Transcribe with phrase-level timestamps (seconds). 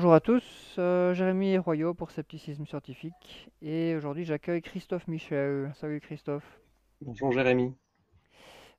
[0.00, 5.70] Bonjour à tous, euh, Jérémy Royaux pour Scepticisme Scientifique et aujourd'hui j'accueille Christophe Michel.
[5.74, 6.58] Salut Christophe.
[7.02, 7.74] Bonjour Jérémy.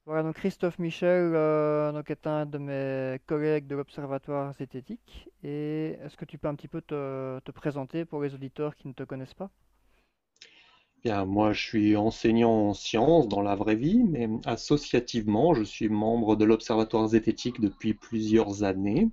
[0.08, 5.96] Voilà donc Christophe Michel euh, donc est un de mes collègues de l'Observatoire zététique et
[6.04, 8.94] est-ce que tu peux un petit peu te, te présenter pour les auditeurs qui ne
[8.94, 9.52] te connaissent pas?
[11.04, 15.88] Bien, moi je suis enseignant en sciences dans la vraie vie, mais associativement, je suis
[15.88, 19.12] membre de l'Observatoire zététique depuis plusieurs années.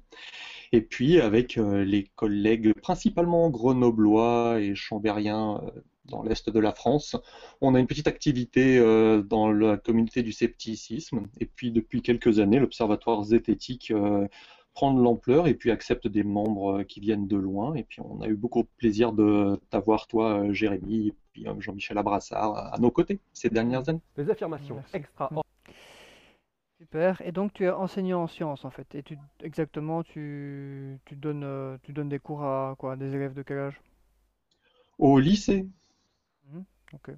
[0.72, 6.72] Et puis avec euh, les collègues principalement grenoblois et chambériens euh, dans l'est de la
[6.72, 7.16] France,
[7.60, 11.26] on a une petite activité euh, dans la communauté du scepticisme.
[11.40, 13.92] Et puis depuis quelques années, l'Observatoire zététique
[14.74, 17.74] prend de l'ampleur et puis accepte des membres qui viennent de loin.
[17.74, 21.98] Et puis on a eu beaucoup de plaisir de t'avoir, toi, Jérémy, et puis Jean-Michel
[21.98, 24.00] Abrassard à nos côtés ces dernières années.
[24.16, 25.30] Les affirmations extra
[26.78, 27.20] Super.
[27.22, 28.94] Et donc tu es enseignant en sciences en fait.
[28.94, 32.96] Et tu exactement tu, tu donnes euh, tu donnes des cours à quoi?
[32.96, 33.80] Des élèves de quel âge?
[34.98, 35.66] Au lycée,
[36.48, 37.10] Mhm, Ok.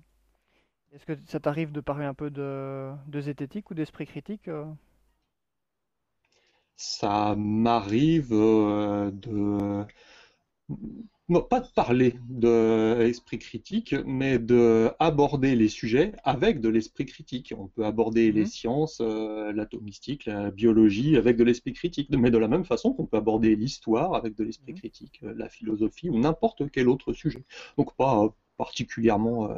[0.92, 4.48] Est-ce que ça t'arrive de parler un peu de, de zététique ou d'esprit critique?
[4.48, 4.66] euh?
[6.76, 9.86] Ça m'arrive euh, de
[11.30, 17.06] non, pas de parler de l'esprit critique, mais de aborder les sujets avec de l'esprit
[17.06, 17.54] critique.
[17.56, 22.30] On peut aborder les Mhm, sciences, euh, l'atomistique, la biologie avec de l'esprit critique, mais
[22.32, 25.48] de la même façon qu'on peut aborder l'histoire avec de l'esprit mhm, critique, euh, la
[25.48, 27.44] philosophie ou n'importe quel autre sujet.
[27.78, 28.28] Donc pas euh,
[28.58, 29.50] particulièrement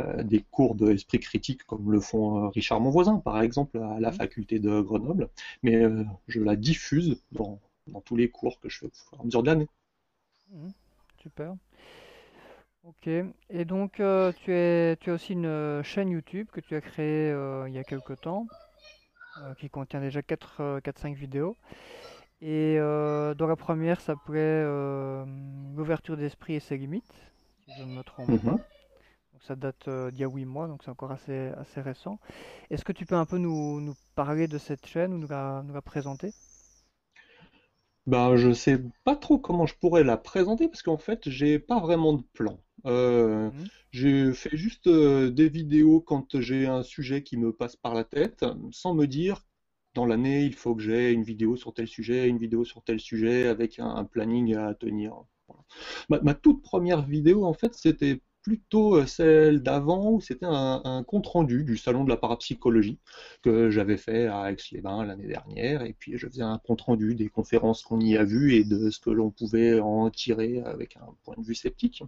[0.00, 4.12] euh, des cours d'esprit critique comme le font Richard Monvoisin, par exemple, à la mhm,
[4.12, 5.30] faculté de Grenoble,
[5.64, 5.82] mais
[6.28, 9.24] je la diffuse dans, dans tous les cours que je fais au fur et à
[9.24, 9.68] mesure de l'année.
[11.24, 11.54] Super.
[12.82, 13.06] Ok.
[13.06, 16.82] Et donc euh, tu es tu as aussi une euh, chaîne YouTube que tu as
[16.82, 18.46] créée euh, il y a quelque temps
[19.58, 21.56] qui contient déjà 4 4-5 vidéos.
[22.40, 25.24] Et dans la première s'appelait euh,
[25.74, 27.12] L'ouverture d'esprit et ses limites,
[27.64, 28.50] si je ne me trompe pas.
[28.50, 28.58] Mhm.
[29.32, 32.20] Donc ça date d'il y a 8 mois, donc c'est encore assez, assez récent.
[32.70, 35.62] Est-ce que tu peux un peu nous, nous parler de cette chaîne ou nous la,
[35.64, 36.32] nous la présenter?
[38.06, 41.80] Ben, je sais pas trop comment je pourrais la présenter parce qu'en fait, j'ai pas
[41.80, 42.62] vraiment de plan.
[42.86, 47.76] Euh, Mhm, j'ai fait juste euh, des vidéos quand j'ai un sujet qui me passe
[47.76, 49.46] par la tête, sans me dire
[49.94, 53.00] dans l'année, il faut que j'ai une vidéo sur tel sujet, une vidéo sur tel
[53.00, 55.14] sujet, avec un, un planning à tenir.
[55.48, 55.62] Voilà.
[56.10, 61.02] Ma, ma toute première vidéo, en fait, c'était plutôt euh, celle d'avant, où c'était un,
[61.08, 62.98] compte-rendu du salon de la parapsychologie
[63.42, 67.82] que j'avais fait à Aix-les-Bains l'année dernière, et puis je faisais un compte-rendu des conférences
[67.82, 71.34] qu'on y a vues et de ce que l'on pouvait en tirer avec un point
[71.38, 72.02] de vue sceptique.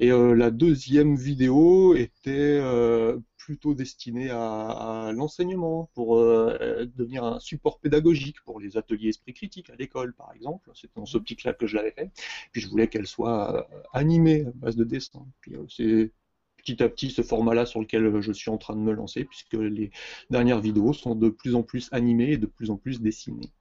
[0.00, 7.38] Et euh, la deuxième vidéo était euh, plutôt destinée à, l'enseignement, pour euh, devenir un
[7.38, 10.68] support pédagogique pour les ateliers esprit critique à l'école, par exemple.
[10.74, 12.10] C'était dans ce mhm, optique-là que je l'avais fait.
[12.50, 15.24] Puis je voulais qu'elle soit euh, animée à base de dessin.
[15.40, 16.10] Puis euh, c'est
[16.56, 19.52] petit à petit ce format-là sur lequel je suis en train de me lancer, puisque
[19.52, 19.92] les
[20.28, 23.52] dernières vidéos sont de plus en plus animées et de plus en plus dessinées.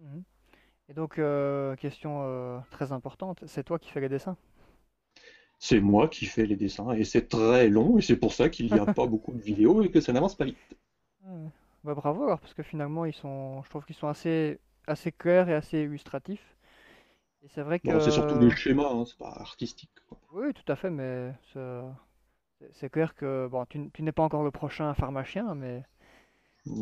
[0.00, 0.24] mhm.
[0.88, 4.38] Et donc, euh, question euh, très importante, c'est toi qui fais les dessins?
[5.64, 8.70] C'est moi qui fais les dessins et c'est très long et c'est pour ça qu'il
[8.70, 10.58] n'y a pas beaucoup de vidéos et que ça n'avance pas vite.
[11.84, 15.48] Bah, bravo alors, parce que finalement, ils sont, je trouve qu'ils sont assez, assez clairs
[15.48, 16.56] et assez illustratifs.
[17.44, 20.18] Et c'est vrai Bon, c'est surtout des que, schémas, hein, c'est pas artistique, quoi.
[20.32, 21.32] oui, tout à fait, mais
[22.72, 25.82] c'est clair que, bon, tu, n'es pas encore le prochain pharmacien, mais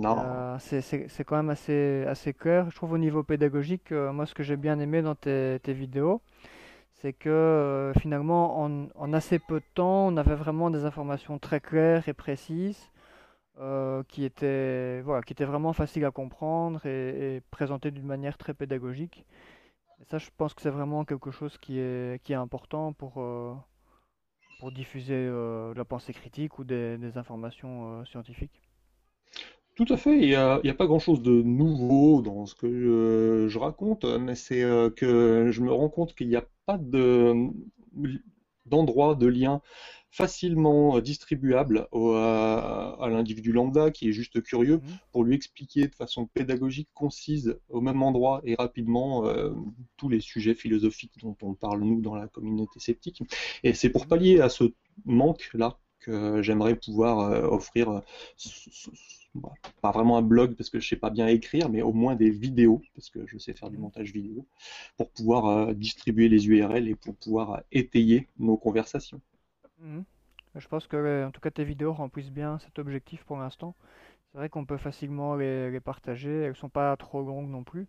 [0.05, 0.25] Non.
[0.25, 2.71] euh, c'est c'est- c'est quand même assez, assez clair.
[2.71, 5.73] Je trouve au niveau pédagogique, euh, moi, ce que j'ai bien aimé dans tes, tes
[5.73, 6.23] vidéos,
[7.03, 11.61] c'est que euh, finalement, en, assez peu de temps, on avait vraiment des informations très
[11.61, 12.91] claires et précises.
[13.61, 19.27] euh, qui étaient, vraiment faciles à comprendre et, présentées d'une manière très pédagogique.
[20.01, 23.55] Et ça, je pense que c'est vraiment quelque chose qui est, important pour, euh,
[24.73, 25.29] diffuser
[25.77, 28.63] la pensée critique ou des, informations scientifiques.
[29.75, 33.59] Tout à fait, il n'y a, pas grand-chose de nouveau dans ce que je, je
[33.59, 37.35] raconte, mais c'est euh, que je me rends compte qu'il n'y a pas de,
[38.67, 39.61] d'endroit, de lien
[40.11, 45.89] facilement distribuable au- à, à l'individu lambda qui est juste curieux Mhm, pour lui expliquer
[45.89, 49.51] de façon pédagogique, concise, au même endroit et rapidement euh,
[49.97, 53.23] tous les sujets philosophiques dont on parle nous dans la communauté sceptique.
[53.65, 54.65] Et c'est pour mhm, pallier à ce
[55.07, 58.01] manque-là que j'aimerais pouvoir euh, offrir euh,
[59.35, 59.53] bah,
[59.83, 62.31] pas vraiment un blog parce que je sais pas bien écrire, mais au moins des
[62.31, 64.47] vidéos parce que je sais faire du montage vidéo
[64.97, 69.21] pour pouvoir euh, distribuer les URL et pour pouvoir euh, étayer nos conversations.
[69.81, 70.05] mhm.
[70.55, 73.75] Je pense que, euh, en tout cas, tes vidéos remplissent bien cet objectif pour l'instant.
[74.33, 76.31] C'est vrai qu'on peut facilement les, les partager.
[76.43, 77.89] Elles sont pas trop longues non plus.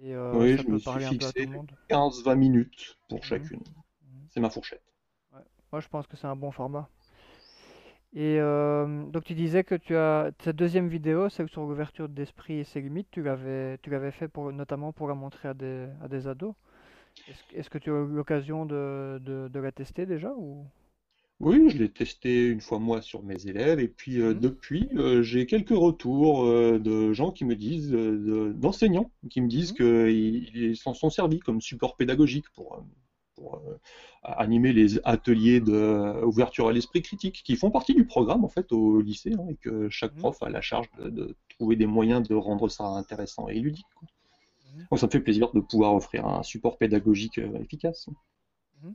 [0.00, 1.72] Et euh, Oui, ça je peut me suis parler tout fixé le monde.
[1.88, 3.62] 15-20 minutes pour Mhm, chacune.
[4.02, 4.28] mhm.
[4.30, 4.84] C'est ma fourchette.
[5.32, 5.42] Ouais.
[5.72, 6.88] Moi, je pense que c'est un bon format.
[8.14, 12.58] Et euh, donc, tu disais que tu as cette deuxième vidéo, celle sur l'ouverture d'esprit
[12.60, 15.88] et ses limites, tu l'avais, tu l'avais fait pour, notamment pour la montrer à des,
[16.02, 16.54] à des ados.
[17.28, 20.66] Est-ce, que est-ce que tu as eu l'occasion de, de, de la tester déjà ou...
[21.40, 24.88] Oui, je l'ai testé une fois moi sur mes élèves et puis euh, Mhm, depuis
[24.94, 29.72] euh, j'ai quelques retours de gens qui me disent, de- d'enseignants qui me disent mhm,
[29.72, 32.84] qu'ils ils s'en sont servis comme support pédagogique pour,
[33.42, 33.78] pour euh,
[34.22, 39.00] animer les ateliers d'ouverture à l'esprit critique qui font partie du programme en fait au
[39.00, 42.28] lycée hein, et que chaque mhm, prof a la charge de, de trouver des moyens
[42.28, 43.86] de rendre ça intéressant et ludique.
[43.98, 44.08] quoi.
[44.64, 48.08] mhm, Donc ça me fait plaisir de pouvoir offrir un support pédagogique euh, efficace.
[48.82, 48.94] mhm.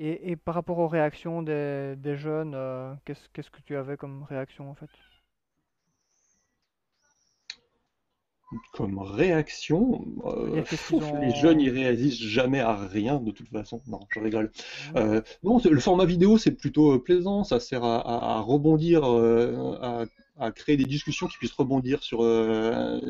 [0.00, 3.96] Et, et par rapport aux réactions des, des jeunes, euh, qu'est-ce, qu'est-ce que tu avais
[3.98, 4.90] comme réaction en fait?
[8.72, 10.64] Comme réaction, euh,
[11.12, 13.82] les jeunes ils réagissent jamais à rien de toute façon.
[13.86, 14.50] Non, je rigole.
[14.96, 19.04] Euh, non, le format vidéo c'est plutôt euh, plaisant, ça sert à, à- à rebondir,
[19.04, 20.06] à,
[20.38, 22.20] à créer des discussions qui puissent rebondir sur,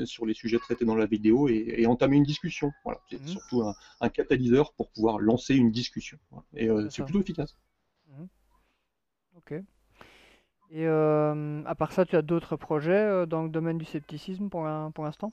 [0.07, 2.75] sur les sujets traités dans la vidéo et, et entamer une discussion.
[2.85, 6.19] Voilà, c'est mhm, surtout un, un catalyseur pour pouvoir lancer une discussion.
[6.31, 6.47] Voilà.
[6.57, 7.57] Et c'est plutôt efficace.
[8.07, 8.29] Mhm,
[9.35, 9.53] Ok.
[10.71, 14.49] Et euh, à part ça, tu as d'autres projets euh, dans le domaine du scepticisme
[14.49, 15.33] pour l'in- pour l'instant?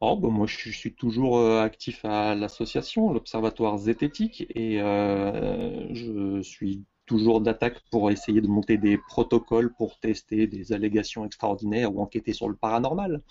[0.00, 6.40] Oh, bah, moi, je suis, toujours euh, actif à l'association, l'Observatoire Zététique, et euh, je
[6.42, 12.00] suis toujours d'attaque pour essayer de monter des protocoles pour tester des allégations extraordinaires ou
[12.00, 13.22] enquêter sur le paranormal.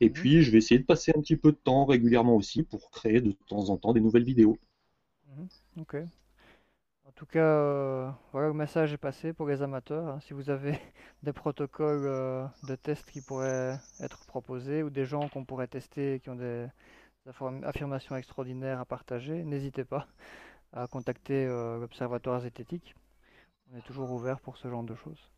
[0.00, 2.62] Et mhm, puis, je vais essayer de passer un petit peu de temps régulièrement aussi
[2.64, 4.58] pour créer de temps en temps des nouvelles vidéos.
[5.26, 5.48] mhm.
[5.76, 5.94] Ok.
[7.16, 10.06] En tout cas, euh, voilà, le message est passé pour les amateurs.
[10.06, 10.20] hein.
[10.20, 10.78] Si vous avez
[11.22, 16.20] des protocoles euh, de tests qui pourraient être proposés ou des gens qu'on pourrait tester
[16.20, 16.66] qui ont des
[17.64, 20.06] affirmations extraordinaires à partager, n'hésitez pas
[20.74, 22.94] à contacter euh, l'Observatoire zététique.
[23.72, 25.30] On est toujours ouvert pour ce genre de choses.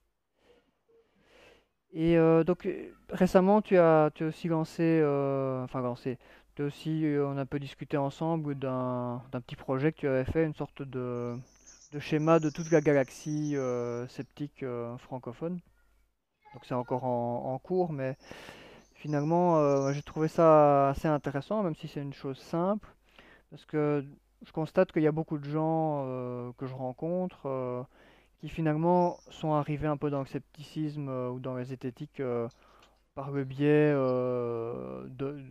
[1.92, 2.69] Et donc
[3.08, 5.00] récemment, tu as, aussi lancé,
[5.64, 6.19] enfin lancé,
[6.58, 10.54] aussi, on a un peu discuté ensemble d'un petit projet que tu avais fait, une
[10.54, 11.38] sorte de,
[11.93, 15.61] de schéma de toute la galaxie euh, sceptique euh, francophone.
[16.55, 18.17] Donc c'est encore en, cours, mais
[18.94, 22.88] finalement, euh, j'ai trouvé ça assez intéressant, même si c'est une chose simple,
[23.50, 24.05] parce que
[24.44, 26.05] je constate qu'il y a beaucoup de gens
[26.56, 27.87] que je rencontre
[28.40, 32.23] qui finalement sont arrivés un peu dans le scepticisme ou dans les zététiques
[33.14, 33.93] par le biais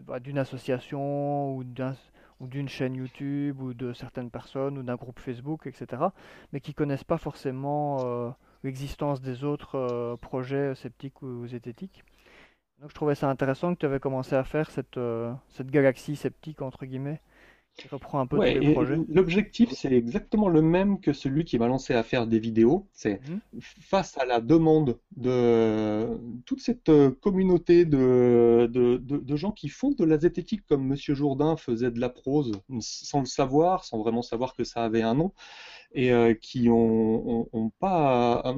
[0.05, 1.95] bah, d'une association ou d'un,
[2.39, 6.03] ou d'une chaîne YouTube ou de certaines personnes ou d'un groupe Facebook, etc.
[6.53, 8.29] Mais qui connaissent pas forcément euh,
[8.63, 12.03] l'existence des autres euh, projets sceptiques ou zététiques.
[12.79, 16.15] Donc je trouvais ça intéressant que tu avais commencé à faire cette, euh, cette galaxie
[16.15, 17.21] sceptique, entre guillemets,
[17.77, 19.01] qui reprend un peu tous les et projets.
[19.07, 22.87] l'objectif, c'est exactement le même que celui qui m'a lancé à faire des vidéos.
[22.93, 29.35] C'est Mhm, face à la demande de toute cette euh, communauté de, de, de- de
[29.35, 32.51] gens qui font de la zététique comme Monsieur Jourdain faisait de la prose
[32.81, 35.33] sans le savoir, sans vraiment savoir que ça avait un nom,
[35.93, 38.43] et euh, qui ont, ont- ont pas.
[38.47, 38.53] euh,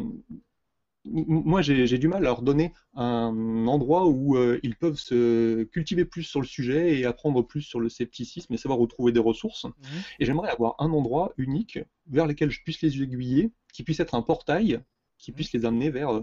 [1.06, 6.06] moi, j'ai du mal à leur donner un endroit où euh, ils peuvent se cultiver
[6.06, 9.20] plus sur le sujet et apprendre plus sur le scepticisme et savoir où trouver des
[9.20, 9.66] ressources.
[9.78, 14.00] mhm, Et j'aimerais avoir un endroit unique vers lequel je puisse les aiguiller, qui puisse
[14.02, 14.80] être un portail,
[15.18, 16.22] qui puisse les amener vers euh,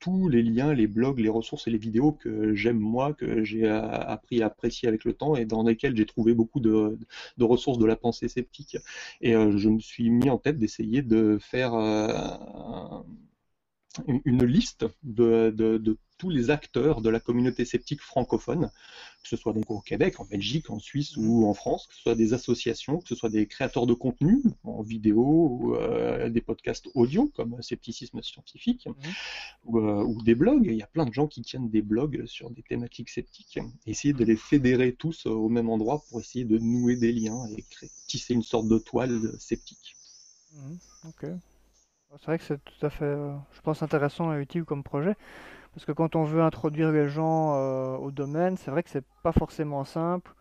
[0.00, 3.64] tous les liens, les blogs, les ressources et les vidéos que j'aime moi, que j'ai
[3.64, 6.98] euh, appris à apprécier avec le temps et dans lesquels j'ai trouvé beaucoup de,
[7.36, 8.76] de ressources de la pensée sceptique.
[9.20, 13.04] Et euh, je me suis mis en tête d'essayer de faire un-
[14.06, 18.70] une liste de, de- de tous les acteurs de la communauté sceptique francophone,
[19.22, 22.02] que ce soit donc au Québec, en Belgique, en Suisse ou en France, que ce
[22.02, 26.40] soit des associations, que ce soit des créateurs de contenu en vidéo ou euh, des
[26.40, 28.94] podcasts audio comme Scepticisme Scientifique mhm.
[29.64, 30.66] ou, euh, ou des blogs.
[30.66, 33.60] Il y a plein de gens qui tiennent des blogs sur des thématiques sceptiques.
[33.86, 37.62] Essayer de les fédérer tous au même endroit pour essayer de nouer des liens et
[37.70, 39.94] créer, tisser une sorte de toile sceptique.
[40.52, 41.26] Mhm, Ok.
[42.16, 45.14] C'est vrai que c'est tout à fait, euh, je pense, intéressant et utile comme projet,
[45.74, 49.04] parce que quand on veut introduire les gens euh, au domaine, c'est vrai que c'est
[49.22, 50.32] pas forcément simple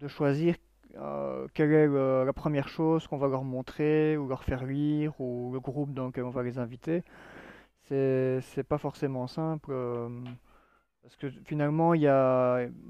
[0.00, 0.56] de choisir
[0.96, 5.52] euh, quelle est la première chose qu'on va leur montrer ou leur faire lire ou
[5.52, 7.04] le groupe dans lequel on va les inviter.
[7.82, 9.72] C'est pas forcément simple
[11.02, 11.92] parce que finalement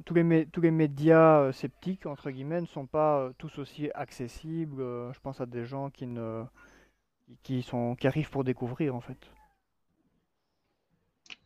[0.05, 4.79] tous les médias sceptiques entre guillemets ne sont pas tous aussi accessibles.
[5.13, 6.45] je pense à des gens qui ne
[7.43, 9.19] qui sont qui arrivent pour découvrir en fait.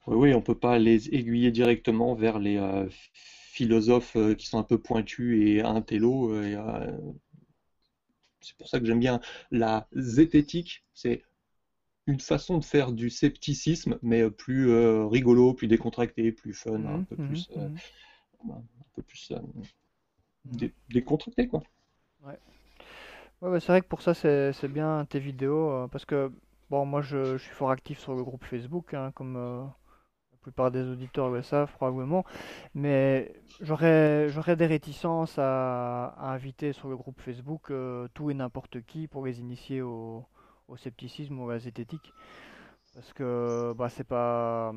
[0.06, 4.64] Oui, oui, on peut pas les aiguiller directement vers les euh, philosophes qui sont un
[4.64, 6.42] peu pointus et intello.
[6.42, 6.56] Et,
[8.40, 9.20] c'est pour ça que j'aime bien
[9.50, 10.82] la zététique.
[10.94, 11.22] C'est
[12.06, 14.72] une façon de faire du scepticisme, mais plus
[15.06, 18.62] rigolo, plus décontracté, plus fun, un peu plus, un
[18.94, 19.32] peu plus
[20.88, 21.62] décontracté, quoi.
[22.22, 22.38] Ouais.
[23.42, 26.30] Ouais, c'est vrai que pour ça, c'est bien tes vidéos, parce que
[26.70, 29.64] Bon, moi je, suis fort actif sur le groupe Facebook, hein, comme euh,
[30.32, 32.24] la plupart des auditeurs le savent probablement,
[32.74, 38.82] mais j'aurais j'aurais des réticences à, inviter sur le groupe Facebook euh, tout et n'importe
[38.82, 40.24] qui pour les initier au,
[40.76, 42.12] scepticisme ou à la zététique,
[42.94, 44.72] parce que bah, c'est pas...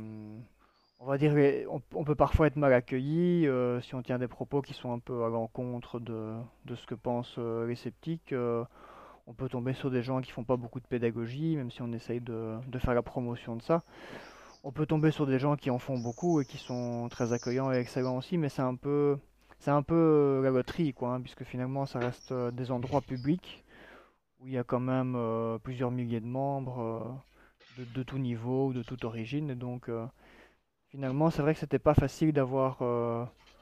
[1.06, 1.34] On va dire,
[1.70, 5.00] on, peut parfois être mal accueilli euh, si on tient des propos qui sont un
[5.00, 6.34] peu à l'encontre de,
[6.64, 8.34] de, ce que pensent les sceptiques
[9.28, 11.92] on peut tomber sur des gens qui font pas beaucoup de pédagogie, même si on
[11.94, 13.84] essaye de, faire la promotion de ça.
[14.64, 17.72] On peut tomber sur des gens qui en font beaucoup et qui sont très accueillants
[17.72, 19.18] et excellents aussi, mais c'est un peu,
[19.60, 23.02] c'est un peu euh, la loterie, quoi, hein, puisque finalement ça reste euh, des endroits
[23.02, 23.64] publics
[24.40, 27.22] où il y a quand même euh, plusieurs milliers de membres
[27.78, 29.90] de, tout niveau, de toute origine, donc
[30.94, 32.82] finalement c'est vrai que c'était pas facile d'avoir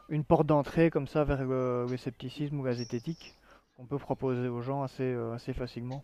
[0.09, 3.35] une porte d'entrée comme ça vers le, scepticisme ou la zététique
[3.81, 6.03] on peut proposer aux gens assez, euh, assez facilement.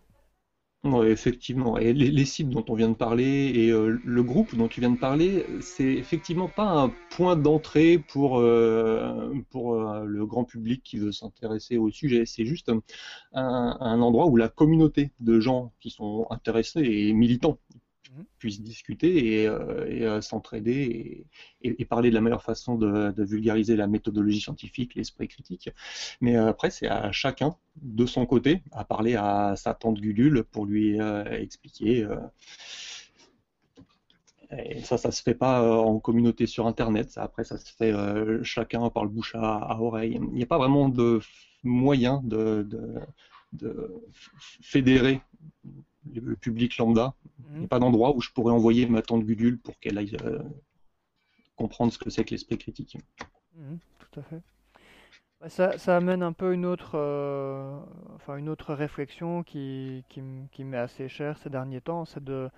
[0.84, 1.76] Oui, effectivement.
[1.76, 4.90] Et les, sites dont on vient de parler et euh, le groupe dont tu viens
[4.90, 10.98] de parler, c'est effectivement pas un point d'entrée pour, euh, pour le grand public qui
[10.98, 12.26] veut s'intéresser au sujet.
[12.26, 12.70] C'est juste
[13.32, 17.58] un, endroit où la communauté de gens qui sont intéressés et militants
[18.16, 18.24] Mhm.
[18.38, 21.26] puissent discuter et, euh, euh, s'entraider
[21.62, 25.70] et, parler de la meilleure façon de, vulgariser la méthodologie scientifique, l'esprit critique.
[26.20, 30.44] Mais euh, après, c'est à chacun, de son côté, à parler à sa tante Gulule
[30.44, 30.98] pour lui
[31.30, 32.06] expliquer.
[34.50, 37.10] Et ça, ça se fait pas en communauté sur Internet.
[37.10, 37.92] Ça, après, ça se fait
[38.42, 40.14] chacun par le bouche à, oreille.
[40.14, 41.20] Il n'y a pas vraiment de
[41.62, 42.66] moyen de,
[43.52, 44.02] de
[44.60, 45.20] fédérer
[46.14, 47.14] le public lambda.
[47.40, 47.68] Il n'y a mhm.
[47.68, 50.42] pas d'endroit où je pourrais envoyer ma tante Gudule pour qu'elle aille euh,
[51.56, 52.96] comprendre ce que c'est que l'esprit critique.
[53.54, 54.40] Mhm, tout à fait.
[55.40, 57.78] Bah, ça, ça, amène un peu une autre, euh,
[58.16, 62.50] enfin une autre réflexion qui, qui, qui m'est assez chère ces derniers temps, c'est de,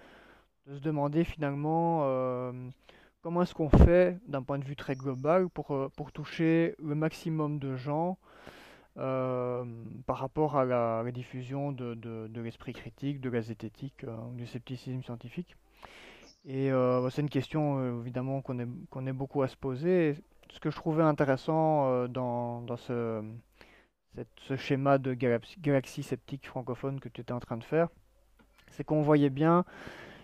[0.67, 2.53] de, se demander finalement euh,
[3.21, 7.59] comment est-ce qu'on fait d'un point de vue très global pour, pour toucher le maximum
[7.59, 8.19] de gens
[10.07, 15.57] par rapport à la, diffusion de, l'esprit critique, de la zététique, euh, du scepticisme scientifique.
[16.45, 20.17] Et euh, c'est une question évidemment qu'on est, beaucoup à se poser.
[20.51, 23.23] Ce que je trouvais intéressant dans, ce,
[24.57, 27.89] schéma de galaxie, sceptique francophone que tu étais en train de faire,
[28.71, 29.65] c'est qu'on voyait bien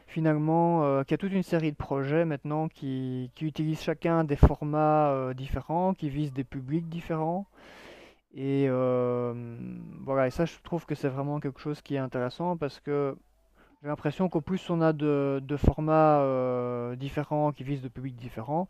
[0.08, 5.32] finalement qu'il y a toute une série de projets maintenant qui utilisent chacun des formats
[5.34, 7.46] différents, qui visent des publics différents.
[8.34, 9.34] Et euh,
[10.04, 13.16] voilà, et ça, je trouve que c'est vraiment quelque chose qui est intéressant parce que
[13.82, 18.68] j'ai l'impression qu'au plus on a de, formats euh, différents qui visent de publics différents,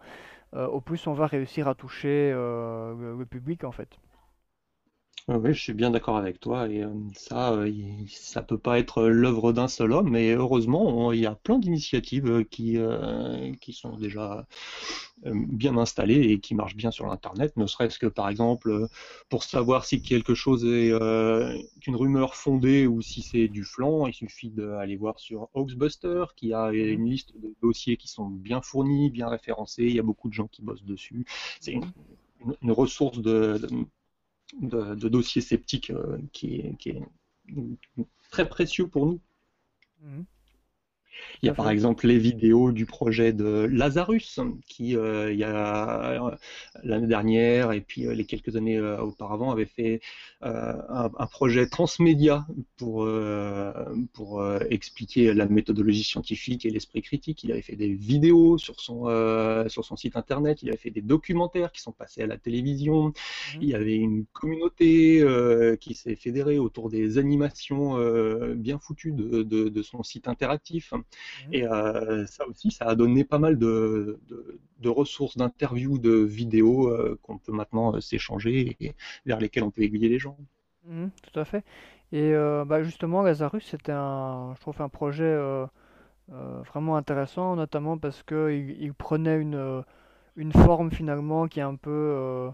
[0.55, 3.89] euh, au plus on va réussir à toucher le, public en fait.
[5.29, 6.69] Oui, je suis bien d'accord avec toi.
[6.69, 7.59] Et ça,
[8.09, 12.45] ça peut pas être l'œuvre d'un seul homme, mais heureusement, il y a plein d'initiatives
[12.49, 12.79] qui,
[13.61, 14.47] qui sont déjà
[15.25, 18.87] euh, bien installé et qui marche bien sur l'internet, ne serait-ce que par exemple euh,
[19.31, 21.57] pour savoir si quelque chose est euh,
[21.87, 26.53] une rumeur fondée ou si c'est du flanc, il suffit d'aller voir sur Hoaxbuster qui
[26.53, 26.77] a mhm.
[26.77, 30.35] une liste de dossiers qui sont bien fournis, bien référencés, il y a beaucoup de
[30.35, 31.25] gens qui bossent dessus.
[31.61, 31.91] C'est une,
[32.45, 32.71] mhm.
[32.73, 33.69] ressource de, de,
[34.61, 35.93] dossiers sceptiques
[36.33, 37.03] qui, est, qui, est,
[38.31, 39.21] très précieux pour nous.
[40.01, 40.25] Mhm.
[41.43, 45.45] Il y a par exemple les vidéos du projet de Lazarus, qui euh, il y
[45.45, 46.31] a euh,
[46.83, 50.01] l'année dernière et puis euh, les quelques années auparavant avait fait
[50.43, 52.47] un, projet transmédia
[52.77, 53.09] pour
[54.13, 57.45] pour expliquer la méthodologie scientifique et l'esprit critique.
[57.45, 59.05] Il avait fait des vidéos sur son
[59.69, 60.63] sur son site internet.
[60.63, 63.09] Il avait fait des documentaires qui sont passés à la télévision.
[63.09, 63.13] Mmh.
[63.61, 65.25] Il y avait une communauté
[65.81, 67.97] qui s'est fédérée autour des animations
[68.55, 70.93] bien foutues de, de, de son site interactif.
[71.49, 71.55] Mmh.
[71.55, 74.19] Et euh, ça aussi, ça a donné pas mal de,
[74.85, 78.95] ressources d'interviews, de vidéos euh, qu'on peut maintenant euh, s'échanger et
[79.25, 80.37] vers lesquelles on peut aiguiller les gens.
[80.85, 81.65] Mmh, tout à fait.
[82.13, 85.37] Et bah, justement, Lazarus, c'était un, je trouve un projet
[86.29, 89.83] vraiment intéressant, notamment parce qu'il il prenait une,
[90.37, 92.49] une forme finalement qui est un peu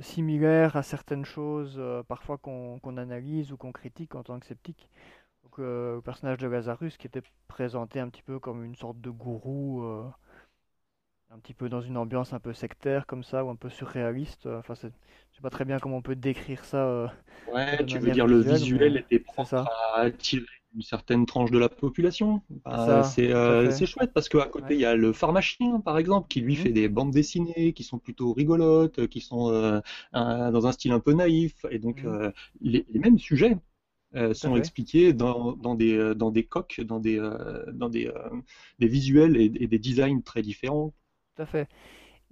[0.00, 4.88] similaire à certaines choses parfois qu'on analyse ou qu'on critique en tant que sceptique
[5.62, 9.82] le personnage de Lazarus qui était présenté un petit peu comme une sorte de gourou,
[9.84, 10.04] euh,
[11.30, 14.46] un petit peu dans une ambiance un peu sectaire comme ça, ou un peu surréaliste.
[14.46, 14.92] Enfin, c'est-
[15.30, 17.08] je sais pas très bien comment on peut décrire ça euh,
[17.46, 19.62] Ouais, tu veux dire le visuelle, mais visuel était propre
[19.94, 20.44] à attirer
[20.74, 22.42] une certaine tranche de la population.
[22.74, 24.74] c'est Bah, c'est euh, chouette parce qu'à côté Ouais.
[24.74, 26.66] il y a le pharmacien par exemple qui lui Mhm.
[26.66, 29.80] fait des bandes dessinées qui sont plutôt rigolotes, qui sont euh,
[30.12, 32.04] un- dans un style un peu naïf et donc Mhm.
[32.04, 33.56] euh, les, les mêmes sujets
[34.16, 37.88] euh, sont fait, expliqués dans, dans des euh, dans des coques, dans des euh, dans
[37.90, 38.30] des euh,
[38.78, 40.94] des visuels et, et des designs très différents.
[41.34, 41.68] tout à fait.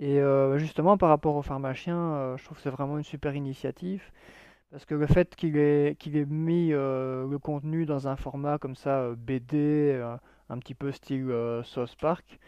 [0.00, 0.20] Et
[0.58, 4.02] justement, par rapport au pharmacien, euh, je trouve que c'est vraiment une super initiative.
[4.70, 8.76] Parce que le fait qu'il ait, qu'il ait mis le contenu dans un format comme
[8.76, 10.00] ça, BD,
[10.50, 11.32] un petit peu style
[11.64, 12.40] South Park,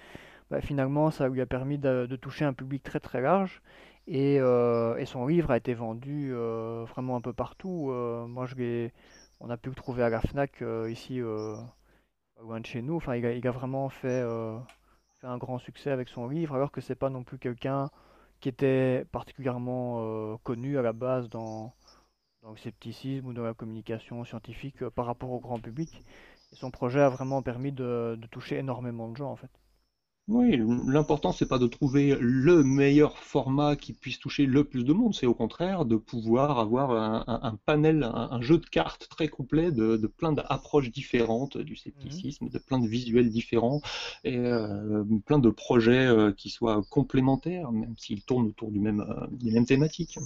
[0.50, 3.62] bah, finalement, ça lui a permis de, de toucher un public très très large.
[4.09, 7.90] Et, euh, et son livre a été vendu euh, vraiment un peu partout.
[7.93, 8.93] Euh, moi, je l'ai,
[9.40, 11.57] on a pu le trouver à la Fnac euh, ici, euh,
[12.40, 12.97] loin de chez nous.
[12.97, 14.59] Enfin, il a, vraiment fait, euh,
[15.21, 17.90] fait un grand succès avec son livre, alors que c'est pas non plus quelqu'un
[18.40, 21.75] qui était particulièrement connu à la base dans,
[22.43, 26.05] le scepticisme ou dans la communication scientifique par rapport au grand public.
[26.52, 29.50] Son projet a vraiment permis de, de toucher énormément de gens en fait.
[30.28, 34.92] Oui, l'important, c'est pas de trouver le meilleur format qui puisse toucher le plus de
[34.92, 39.71] monde, c'est au contraire de pouvoir avoir un, panel, un, jeu de cartes très complet
[39.71, 43.80] de, plein d'approches différentes du scepticisme, de plein de visuels différents
[44.25, 49.02] et euh, plein de projets euh, qui soient complémentaires, même s'ils tournent autour du même,
[49.02, 50.18] euh, des mêmes thématiques.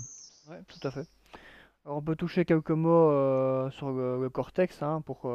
[0.49, 1.07] Ouais, tout à fait.
[1.85, 5.31] Alors, on peut toucher quelques mots euh, sur le, cortex hein, pour,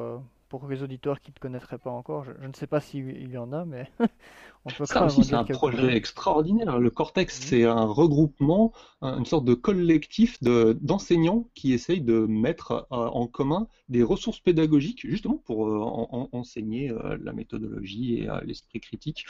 [0.60, 2.24] pour les auditeurs qui ne connaîtraient pas encore.
[2.26, 3.90] Je, je ne sais pas s'il y en a, mais
[4.66, 6.80] on peut Ça aussi, c'est un projet extraordinaire.
[6.80, 7.44] Le Cortex, Mhm.
[7.44, 8.72] c'est un regroupement,
[9.02, 14.04] un- une sorte de collectif de, d'enseignants qui essayent de mettre euh, en commun des
[14.04, 19.26] ressources pédagogiques, justement pour euh, en- en- enseigner euh, la méthodologie et l'esprit critique,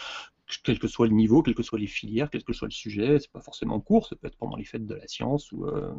[0.63, 3.19] quel que soit le niveau, quelles que soient les filières, quel que soit le sujet.
[3.19, 5.51] C'est pas forcément en cours, ça peut être pendant les fêtes de la science.
[5.51, 5.93] Ou, euh,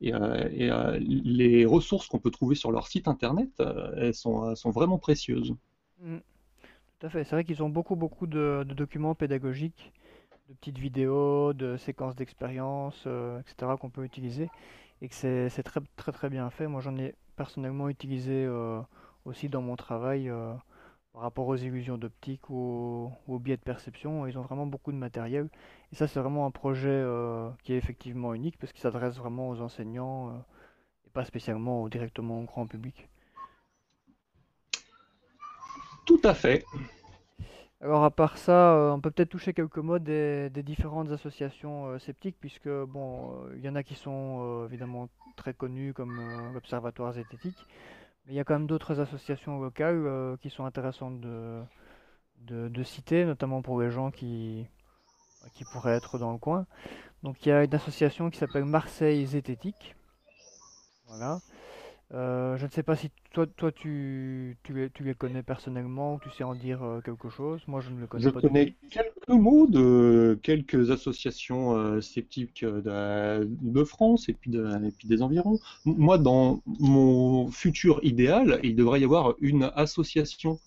[0.00, 3.50] et euh, euh, les ressources qu'on peut trouver sur leur site internet,
[3.96, 5.54] elles sont, sont vraiment précieuses.
[6.00, 6.20] Mhm.
[6.98, 7.24] Tout à fait.
[7.24, 9.92] C'est vrai qu'ils ont beaucoup, beaucoup de, de documents pédagogiques,
[10.48, 13.06] de petites vidéos, de séquences d'expériences,
[13.40, 13.72] etc.
[13.78, 14.48] qu'on peut utiliser
[15.02, 16.66] et que c'est très, très, très bien fait.
[16.66, 18.48] Moi, j'en ai personnellement utilisé
[19.26, 20.32] aussi dans mon travail
[21.16, 24.26] par rapport aux illusions d'optique ou aux, biais de perception.
[24.26, 25.48] Ils ont vraiment beaucoup de matériel
[25.90, 29.48] et ça, c'est vraiment un projet euh, qui est effectivement unique parce qu'il s'adresse vraiment
[29.48, 30.32] aux enseignants euh,
[31.06, 33.08] et pas spécialement au- directement au grand public.
[36.04, 36.66] Tout à fait.
[37.80, 41.98] Alors à part ça, euh, on peut peut-être toucher quelques mots des, des différentes associations
[41.98, 46.20] sceptiques, puisque bon, il y en a qui sont évidemment très connues comme
[46.52, 47.66] l'Observatoire zététique,
[48.26, 53.24] mais il y a quand même d'autres associations locales euh, qui sont intéressantes de, citer,
[53.24, 54.66] notamment pour les gens qui,
[55.54, 56.66] qui pourraient être dans le coin.
[57.22, 59.94] Donc il y a une association qui s'appelle Marseille Zététique,
[61.08, 61.40] voilà.
[62.12, 66.14] Euh, je ne sais pas si toi, toi tu, tu les, tu les connais personnellement
[66.14, 67.62] ou tu sais en dire euh, quelque chose.
[67.66, 68.48] Moi, je ne le connais Je pas tout.
[68.48, 74.90] connais quelques mots de quelques associations euh, sceptiques de, de France et puis, de- et
[74.92, 75.58] puis des environs.
[75.84, 80.58] Moi, dans mon futur idéal, il devrait y avoir une association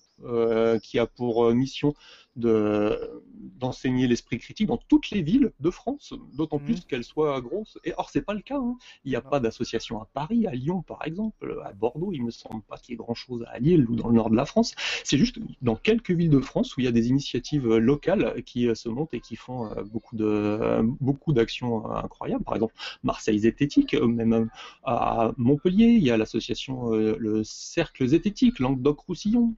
[0.84, 1.94] qui a pour euh, mission
[2.36, 3.22] de,
[3.60, 6.64] d'enseigner l'esprit critique dans toutes les villes de France, d'autant Mhm.
[6.66, 7.78] plus qu'elles soient grosses.
[7.84, 8.58] Et or, c'est pas le cas.
[8.58, 8.78] hein.
[9.04, 9.30] Il n'y a Non.
[9.30, 12.12] pas d'association à Paris, à Lyon, par exemple, à Bordeaux.
[12.14, 14.36] Il me semble pas qu'il y ait grand-chose à Lille ou dans le nord de
[14.36, 14.74] la France.
[15.04, 18.42] C'est juste dans quelques villes de France où il y a des initiatives euh, locales
[18.46, 22.44] qui euh, se montent et qui font euh, beaucoup de euh, beaucoup d'actions euh, incroyables.
[22.44, 24.46] Par exemple, Marseille Zététique, euh, même euh,
[24.84, 29.56] à Montpellier, il y a l'association euh, le Cercle Zététique, Languedoc-Roussillon.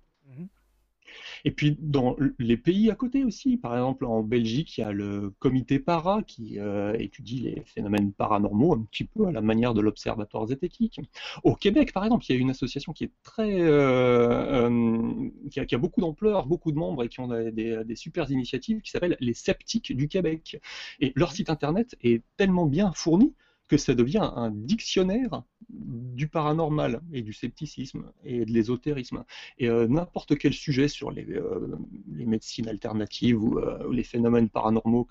[1.45, 4.91] Et puis dans les pays à côté aussi, par exemple en Belgique, il y a
[4.91, 9.73] le comité para qui euh, étudie les phénomènes paranormaux un petit peu à la manière
[9.73, 10.99] de l'Observatoire zététique.
[11.43, 15.75] Au Québec, par exemple, il y a une association qui est très, euh, euh, qui,
[15.75, 18.91] a, beaucoup d'ampleur, beaucoup de membres et qui ont des, des, des super initiatives qui
[18.91, 20.59] s'appellent les Sceptiques du Québec.
[20.99, 23.33] Et leur site internet est tellement bien fourni
[23.71, 29.23] que ça devient un dictionnaire du paranormal et du scepticisme et de l'ésotérisme.
[29.59, 31.77] Et euh, n'importe quel sujet sur les, euh,
[32.11, 35.07] les médecines alternatives ou, euh, les phénomènes paranormaux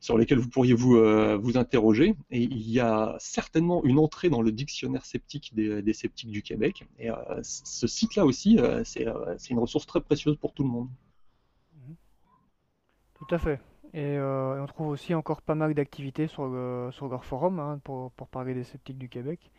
[0.00, 0.98] sur lesquels vous pourriez vous,
[1.40, 2.16] vous interroger.
[2.32, 6.88] Il y a certainement une entrée dans le dictionnaire sceptique des, des sceptiques du Québec.
[6.98, 7.08] Et
[7.42, 9.06] ce site-là aussi, c'est
[9.50, 10.88] une ressource très précieuse pour tout le monde.
[11.76, 11.94] Mhm.
[13.14, 13.60] Tout à fait.
[13.92, 17.58] Et, euh, et on trouve aussi encore pas mal d'activités sur, le- sur leur forum,
[17.60, 19.50] hein, pour, pour parler des sceptiques du Québec,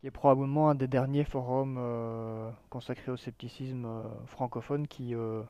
[0.00, 5.42] qui est probablement un des derniers forums euh, consacrés au scepticisme euh, francophone qui, euh,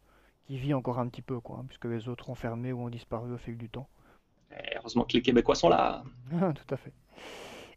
[0.47, 2.91] qui vit encore un petit peu, quoi, hein, puisque les autres ont fermé ou ont
[2.91, 3.89] disparu au fil du temps.
[4.77, 6.03] heureusement que les Québécois sont là.
[6.31, 6.93] Tout à fait.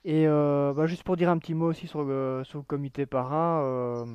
[0.06, 3.06] Et euh, bah, juste pour dire un petit mot aussi sur le, sur le comité
[3.06, 4.06] para, euh,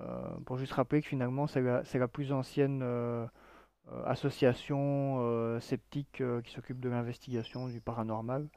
[0.00, 2.82] euh, pour juste rappeler que finalement c'est la, c'est la plus ancienne
[4.04, 8.48] association sceptique qui s'occupe de l'investigation du paranormal,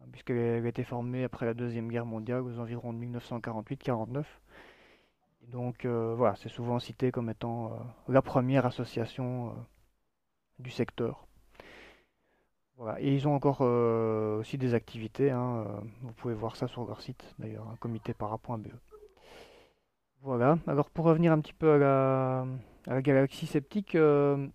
[0.00, 4.24] hein, puisqu'elle a été formée après la Deuxième Guerre mondiale aux environs de 1948-49.
[5.48, 7.72] Donc voilà, c'est souvent cité comme étant
[8.08, 9.54] la première association
[10.58, 11.28] du secteur.
[12.78, 13.00] Voilà.
[13.00, 15.30] Et ils ont encore euh, aussi des activités.
[15.30, 18.68] Hein, euh, vous pouvez voir ça sur leur site d'ailleurs, hein, comitépara.be.
[20.22, 20.58] Voilà.
[20.66, 22.46] Alors pour revenir un petit peu à la,
[22.86, 24.46] à la galaxie sceptique, euh,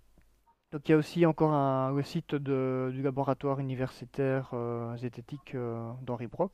[0.74, 4.52] donc il y a aussi encore un, le site du laboratoire universitaire
[4.98, 5.56] zététique
[6.06, 6.52] d'Henri Brock.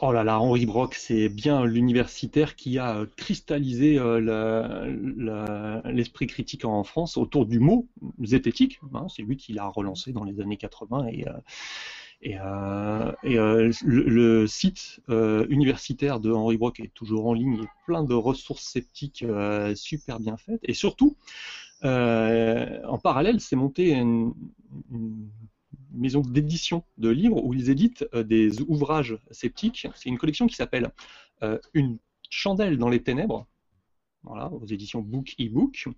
[0.00, 6.84] Oh là là, Henri Brock, c'est bien l'universitaire qui a cristallisé euh, l'esprit critique en
[6.84, 7.88] France autour du mot
[8.22, 8.78] zététique.
[8.94, 11.26] Hein, c'est lui qui l'a relancé dans les années 80 et,
[12.38, 18.62] euh, euh, le, site universitaire de Henri Brock est toujours en ligne, plein de ressources
[18.64, 19.24] sceptiques
[19.74, 21.16] super bien faites et surtout
[21.82, 24.32] en parallèle, c'est monté une
[25.92, 29.86] maison d'édition de livres où ils éditent euh, des ouvrages sceptiques.
[29.94, 30.90] C'est une collection qui s'appelle
[31.42, 31.98] euh, Une
[32.30, 33.46] chandelle dans les ténèbres.
[34.24, 35.88] Voilà, aux éditions Book e-Book.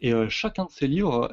[0.00, 1.30] Et euh, chacun de ces livres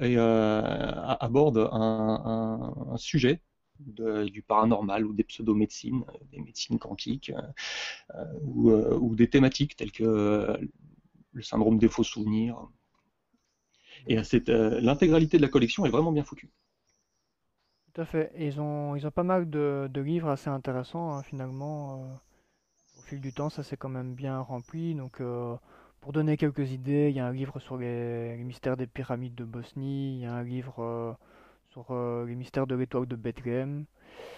[1.20, 3.40] aborde un, sujet
[3.80, 7.32] du paranormal ou des pseudomédecines, des médecines quantiques,
[8.42, 10.58] ou, des thématiques telles que
[11.32, 12.68] le syndrome des faux souvenirs.
[14.08, 16.50] Et l'intégralité de la collection est vraiment bien foutue.
[17.94, 18.32] Tout à fait.
[18.38, 21.94] ils ont, ils ont pas mal de, livres assez intéressants, hein, finalement.
[21.94, 24.96] Euh, au fil du temps, ça s'est quand même bien rempli.
[24.96, 25.56] Donc, euh,
[26.02, 29.44] pour donner quelques idées, il y a un livre sur les, mystères des pyramides de
[29.44, 31.14] Bosnie, il y a un livre euh,
[31.70, 31.94] sur
[32.26, 33.86] les mystères de l'étoile de Bethléem.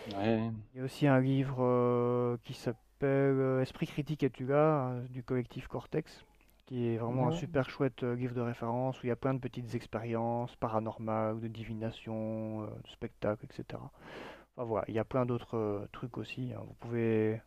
[0.09, 5.23] Il y a aussi un livre qui s'appelle Esprit critique et tu là, hein, du
[5.23, 6.25] collectif Cortex
[6.65, 9.33] qui est vraiment un super chouette euh, livre de référence où il y a plein
[9.33, 13.81] de petites expériences paranormales, de divination, euh, de spectacles, etc.
[14.55, 16.53] Enfin voilà, il y a plein d'autres euh, trucs aussi.
[16.55, 16.61] Hein.
[16.65, 17.41] Vous pouvez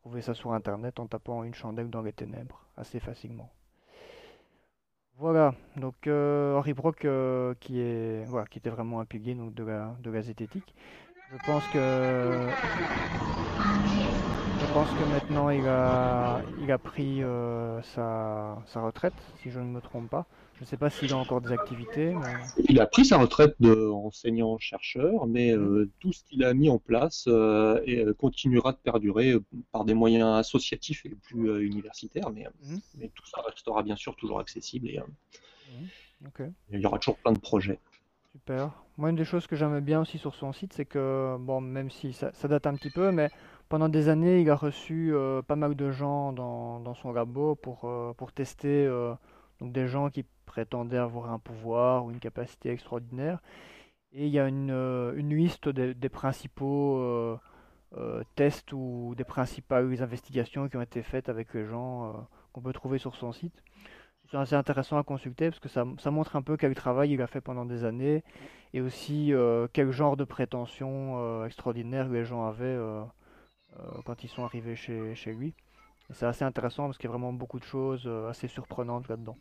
[0.00, 3.50] trouver ça sur internet en tapant une chandelle dans les ténèbres assez facilement.
[5.18, 7.06] Voilà, donc Henri Brock
[7.60, 10.74] qui est voilà, qui était vraiment un pilier donc, de la de la zététique.
[11.30, 12.48] Je pense que
[14.72, 19.66] pense que maintenant il a, il a pris euh, sa, sa, retraite, si je ne
[19.66, 20.26] me trompe pas.
[20.54, 22.14] Je ne sais pas s'il a encore des activités.
[22.68, 27.24] Il a pris sa retraite d'enseignant-chercheur, mais euh, tout ce qu'il a mis en place
[27.28, 29.34] euh, et, continuera de perdurer
[29.72, 32.80] par des moyens associatifs et plus universitaires, mais, mhm.
[32.98, 36.54] mais, tout ça restera bien sûr toujours accessible et mhm.
[36.70, 37.78] il y aura toujours plein de projets.
[38.32, 38.70] Super.
[38.96, 41.90] Moi, une des choses que j'aime bien aussi sur son site, c'est que, bon, même
[41.90, 43.28] si ça, ça, date un petit peu, mais
[43.72, 47.86] pendant des années, il a reçu euh, pas mal de gens dans, son labo pour,
[47.86, 49.14] euh, tester euh,
[49.60, 53.40] donc des gens qui prétendaient avoir un pouvoir ou une capacité extraordinaire.
[54.12, 57.38] Et il y a une, liste des, principaux
[58.34, 62.98] tests ou des principales investigations qui ont été faites avec les gens qu'on peut trouver
[62.98, 63.62] sur son site.
[64.30, 67.26] C'est assez intéressant à consulter parce que ça, montre un peu quel travail il a
[67.26, 68.22] fait pendant des années
[68.74, 69.32] et aussi
[69.72, 73.02] quel genre de prétentions extraordinaires les gens avaient euh,
[74.04, 75.54] quand ils sont arrivés chez, lui.
[76.10, 79.38] c'est assez intéressant parce qu'il y a vraiment beaucoup de choses euh, assez surprenantes là-dedans.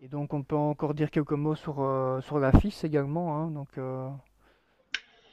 [0.00, 3.36] Et donc on peut encore dire quelques mots sur, euh, sur la FIS également.
[3.36, 3.78] Hein, donc,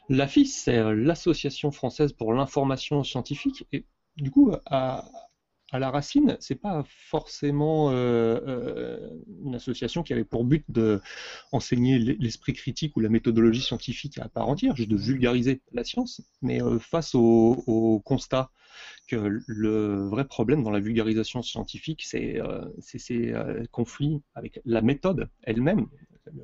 [0.10, 3.68] La FIS, c'est l'Association française pour l'information scientifique.
[3.72, 3.86] Et
[4.18, 5.06] du coup, à,
[5.72, 9.10] à la racine, c'est pas forcément euh, euh,
[9.44, 11.02] une association qui avait pour but de
[11.52, 16.22] enseigner l'esprit critique ou la méthodologie scientifique à part entière, juste de vulgariser la science,
[16.42, 18.52] mais euh, face au, constat
[19.08, 22.40] que le vrai problème dans la vulgarisation scientifique, c'est
[22.82, 23.34] ces
[23.72, 25.88] conflits avec la méthode elle-même,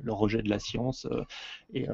[0.02, 1.06] le rejet de la science
[1.72, 1.86] et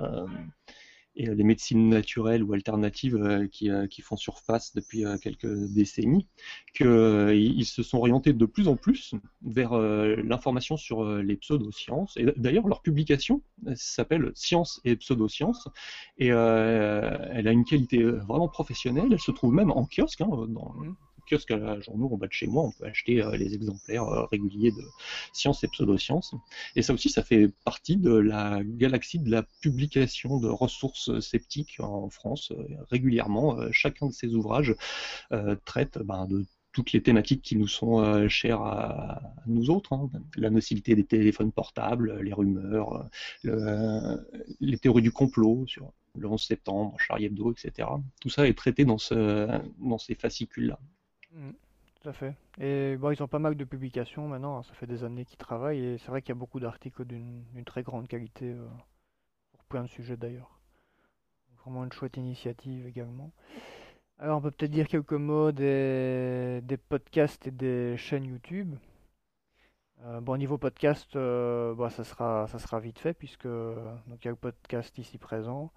[1.17, 5.53] et euh, les médecines naturelles ou alternatives euh, qui, euh, qui, font surface depuis quelques
[5.73, 6.27] décennies,
[6.75, 12.17] qu'ils se sont orientés de plus en plus vers l'information sur les pseudosciences.
[12.17, 13.43] Et d'ailleurs, leur publication
[13.75, 15.69] s'appelle Science et pseudosciences,
[16.19, 19.09] et elle a une qualité vraiment professionnelle.
[19.13, 20.97] Elle se trouve même en kiosque, hein, dans, mmh
[21.33, 24.25] kiosque à journaux en bas de chez moi, on peut acheter euh, les exemplaires euh,
[24.27, 24.85] réguliers de
[25.33, 26.35] sciences et pseudosciences.
[26.77, 31.81] Et ça aussi, ça fait partie de la galaxie de la publication de ressources sceptiques
[31.81, 32.53] en France.
[32.53, 34.75] Euh, régulièrement, chacun de ces ouvrages
[35.65, 40.11] traite ben, de toutes les thématiques qui nous sont chères à, nous autres, hein.
[40.37, 43.09] la nocivité des téléphones portables, les rumeurs,
[43.45, 47.89] les théories du complot sur le 11 septembre, Charlie Hebdo, etc.
[48.21, 50.79] Tout ça est traité dans, ce, dans ces fascicules-là.
[51.33, 51.51] Mmh,
[52.01, 52.35] tout à fait.
[52.61, 54.63] Et bon, ils ont pas mal de publications maintenant, hein.
[54.63, 57.65] ça fait des années qu'ils travaillent, et c'est vrai qu'il y a beaucoup d'articles d'une
[57.65, 58.55] très grande qualité,
[59.53, 60.59] pour plein de sujets d'ailleurs.
[61.65, 63.33] Vraiment une chouette initiative également.
[64.23, 68.77] Alors, on peut peut-être dire quelques mots des, podcasts et des chaînes YouTube.
[70.05, 74.25] Euh, bon, niveau podcast, euh, bah, ça sera, ça sera vite fait puisque donc il
[74.25, 75.73] y a le podcast ici présent.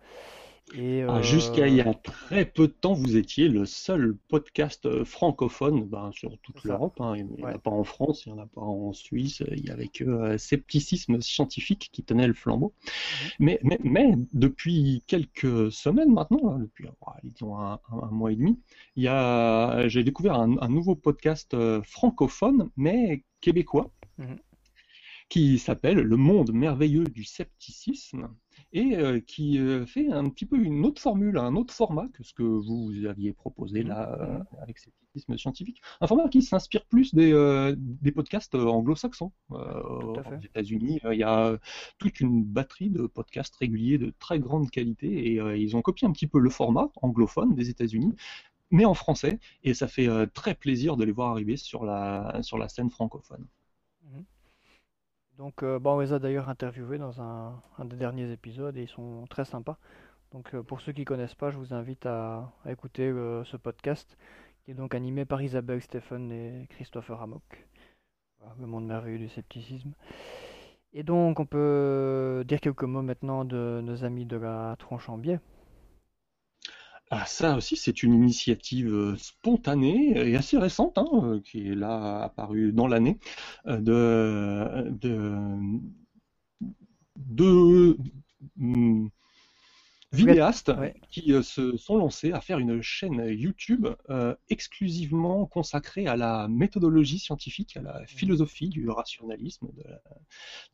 [0.74, 4.86] Ah, jusqu'à il y a euh, très peu de temps, vous étiez le seul podcast
[4.88, 7.00] euh, francophone ben, sur toute l'Europe.
[7.00, 7.16] Hein.
[7.18, 9.44] Il n'y en a pas en France, il n'y en a pas en Suisse.
[9.52, 12.74] Il n'y avait que euh, Scepticisme Scientifique qui tenait le flambeau.
[12.84, 13.30] Mhm.
[13.40, 17.80] Mais, mais, depuis quelques semaines maintenant, depuis un,
[18.12, 18.60] mois et demi,
[18.96, 23.92] j'ai découvert un, nouveau podcast francophone, mais québécois.
[24.18, 24.40] Mhm.
[25.28, 28.30] qui s'appelle Le monde merveilleux du scepticisme
[28.76, 32.24] et euh, qui euh, fait un petit peu une autre formule, un autre format que
[32.24, 35.82] ce que vous aviez proposé là euh, avec scepticisme scientifique.
[36.02, 37.32] Un format qui s'inspire plus des,
[37.78, 39.32] des podcasts anglo-saxons.
[39.50, 41.58] aux États-Unis, il y a
[42.00, 46.12] toute une batterie de podcasts réguliers de très grande qualité et ils ont copié un
[46.12, 48.14] petit peu le format anglophone des États-Unis
[48.72, 52.58] mais en français, et ça fait très plaisir de les voir arriver sur la, sur
[52.58, 53.48] la scène francophone.
[55.38, 59.26] Donc, euh, on les a d'ailleurs interviewés dans un, des derniers épisodes et ils sont
[59.30, 59.78] très sympas.
[60.32, 63.58] Donc, euh, pour ceux qui ne connaissent pas, je vous invite à, écouter euh, ce
[63.58, 64.18] podcast
[64.64, 67.68] qui est donc animé par Isabelle Stephen et Christopher Amok.
[68.60, 69.94] le monde merveilleux du scepticisme.
[70.94, 75.18] Et donc, on peut dire quelques mots maintenant de nos amis de la tronche en
[75.18, 75.40] biais.
[77.12, 81.76] Ah, ça aussi, c'est une initiative euh, spontanée et assez récente, hein, euh, qui est
[81.76, 83.20] là apparue dans l'année,
[83.68, 85.58] euh, de, de,
[87.18, 87.98] de,
[88.58, 89.08] hmm,
[90.16, 90.72] vidéastes
[91.10, 96.48] qui euh, se sont lancés à faire une chaîne YouTube euh, exclusivement consacrée à la
[96.48, 99.68] méthodologie scientifique, à la philosophie du rationalisme,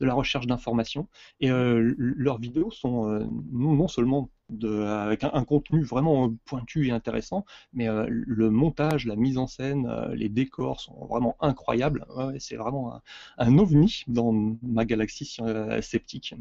[0.00, 1.08] de la, recherche d'informations.
[1.40, 4.30] Et euh, leurs vidéos sont non, seulement
[4.62, 10.28] avec un, contenu vraiment pointu et intéressant, mais le montage, la mise en scène, les
[10.28, 12.06] décors sont vraiment incroyables.
[12.38, 13.00] c'est vraiment
[13.38, 15.36] un, ovni dans ma galaxie
[15.80, 16.34] sceptique.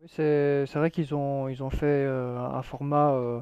[0.00, 3.40] Oui, c'est vrai qu'ils ont, ils ont fait euh, un format euh,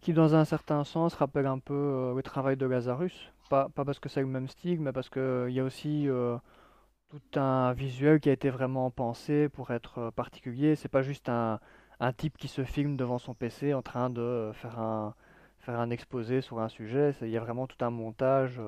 [0.00, 3.32] qui, dans un certain sens, rappelle un peu euh, le travail de Lazarus.
[3.48, 6.08] Pas, pas parce que c'est le même style, mais parce qu'il y a aussi
[7.08, 10.76] tout un visuel qui a été vraiment pensé pour être particulier.
[10.76, 11.60] C'est pas juste un,
[12.00, 15.14] un type qui se filme devant son PC en train de faire un,
[15.60, 17.14] faire un exposé sur un sujet.
[17.22, 18.60] Il y a vraiment tout un montage.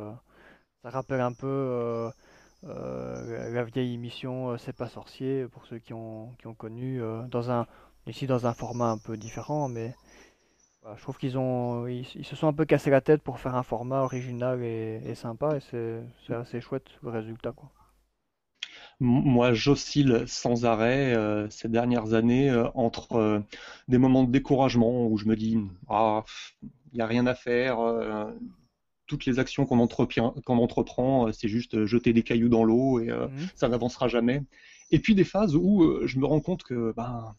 [0.82, 2.10] ça rappelle un peu
[2.64, 7.02] euh, la vieille émission euh, C'est pas sorcier, pour ceux qui ont, qui ont connu,
[7.02, 7.66] euh, dans un,
[8.06, 9.94] ici dans un format un peu différent, mais
[10.96, 13.62] je trouve qu'ils ont, ils, se sont un peu cassé la tête pour faire un
[13.62, 17.52] format original et, sympa, et c'est assez chouette le résultat.
[17.52, 17.68] Quoi.
[19.00, 21.14] Moi, j'oscille sans arrêt
[21.50, 23.42] ces dernières années entre
[23.86, 25.56] des moments de découragement où je me dis
[25.88, 26.24] ah
[26.62, 27.78] il n'y a rien à faire,
[29.08, 33.10] toutes les actions qu'on entreprend, euh, c'est juste euh, jeter des cailloux dans l'eau et
[33.10, 33.48] euh, mhm.
[33.56, 34.42] ça n'avancera jamais.
[34.92, 37.34] Et puis des phases où je me rends compte que ben,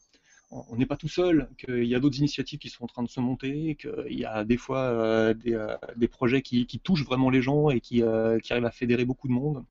[0.51, 3.09] on n'est pas tout seul, qu'il y a d'autres initiatives qui sont en train de
[3.09, 7.79] se monter, qu'il y a des fois des, projets qui, touchent vraiment les gens et
[7.79, 9.63] qui, arrivent à fédérer beaucoup de monde.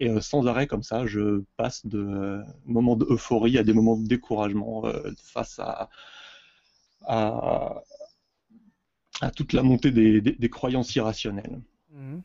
[0.00, 4.82] Et sans arrêt comme ça, je passe de moments d'euphorie à des moments de découragement
[5.16, 5.88] face à,
[9.20, 11.60] à toute la montée des, croyances irrationnelles.
[11.92, 12.22] Mhm.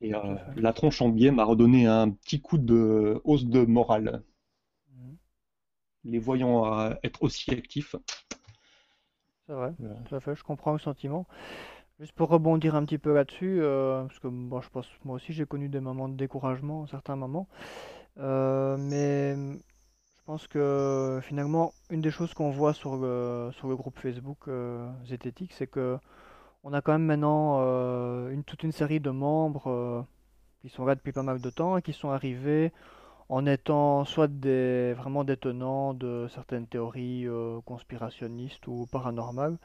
[0.00, 4.22] Et euh, la tronche en biais m'a redonné un petit coup de hausse de morale.
[6.04, 7.96] Les voyant euh, être aussi actifs.
[9.46, 9.72] C'est vrai,
[10.08, 11.26] tout à fait, je comprends le sentiment.
[12.00, 15.32] Juste pour rebondir un petit peu là-dessus, euh, parce que bon, je pense moi aussi
[15.32, 17.46] j'ai connu des moments de découragement certains moments,
[18.16, 23.98] mais je pense que finalement une des choses qu'on voit sur le, sur le groupe
[23.98, 24.48] Facebook
[25.04, 25.98] Zététique, c'est que
[26.64, 30.02] on a quand même maintenant euh, une, toute une série de membres euh,
[30.62, 32.72] qui sont là depuis pas mal de temps et qui sont arrivés
[33.28, 39.58] en étant soit des vraiment de certaines théories euh, conspirationnistes ou paranormales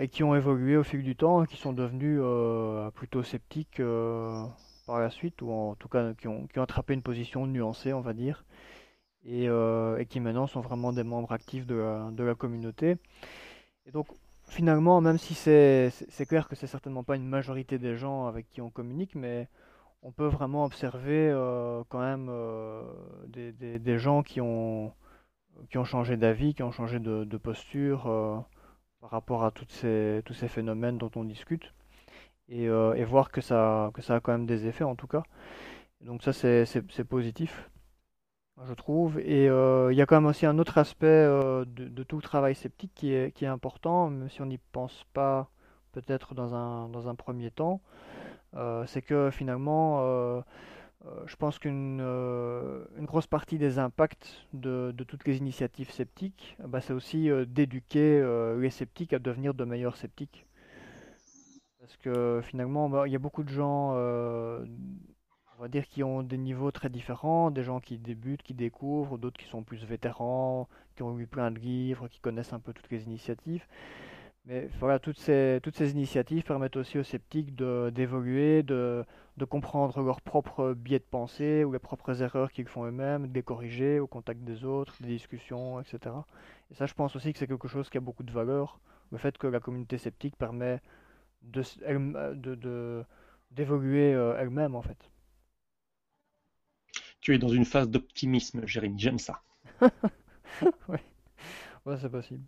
[0.00, 2.20] et qui ont évolué au fil du temps qui sont devenus
[2.94, 3.80] plutôt sceptiques
[4.84, 7.92] par la suite ou en tout cas qui ont, qui ont attrapé une position nuancée
[7.92, 8.44] on va dire
[9.24, 11.74] et, qui maintenant sont vraiment des membres actifs de
[12.18, 12.96] la, communauté.
[13.86, 14.06] Et donc
[14.48, 18.60] finalement, même si c'est clair que c'est certainement pas une majorité des gens avec qui
[18.60, 19.48] on communique, mais
[20.04, 22.82] on peut vraiment observer euh, quand même euh,
[23.26, 24.92] des, gens qui ont,
[25.70, 28.38] qui ont changé d'avis, qui ont changé de, posture euh,
[29.00, 31.72] par rapport à ces, tous ces phénomènes dont on discute,
[32.50, 32.68] et,
[33.04, 35.22] voir que ça, que ça a quand même des effets en tout cas.
[36.02, 37.70] Donc ça, c'est positif,
[38.62, 39.18] je trouve.
[39.20, 42.54] Et il y a quand même aussi un autre aspect de, de tout le travail
[42.54, 45.48] sceptique qui est, qui est important, même si on n'y pense pas
[45.92, 47.80] peut-être dans un, dans un premier temps.
[48.56, 50.40] Euh, c'est que finalement, euh,
[51.06, 56.80] euh, je pense qu'une une grosse partie des impacts de, toutes les initiatives sceptiques, bah,
[56.80, 58.22] c'est aussi d'éduquer
[58.58, 60.46] les sceptiques à devenir de meilleurs sceptiques.
[61.80, 63.94] Parce que finalement, bah, il y a beaucoup de gens,
[65.90, 69.62] qui ont des niveaux très différents, des gens qui débutent, qui découvrent, d'autres qui sont
[69.62, 73.66] plus vétérans, qui ont lu plein de livres, qui connaissent un peu toutes les initiatives.
[74.46, 79.04] Mais voilà, toutes ces, toutes ces initiatives permettent aussi aux sceptiques de, d'évoluer, de,
[79.38, 83.34] de comprendre leurs propres biais de pensée ou les propres erreurs qu'ils font eux-mêmes, de
[83.34, 86.26] les corriger au contact des autres, des discussions, etc.
[86.70, 88.80] Et ça, je pense aussi que c'est quelque chose qui a beaucoup de valeur,
[89.12, 90.80] le fait que la communauté sceptique permet
[91.42, 93.04] de,
[93.52, 95.10] d'évoluer euh, elle-même, en fait.
[97.20, 99.42] Tu es dans une phase d'optimisme, Jérémy, j'aime ça.
[100.88, 101.02] Ouais,
[101.86, 102.44] ouais, c'est possible.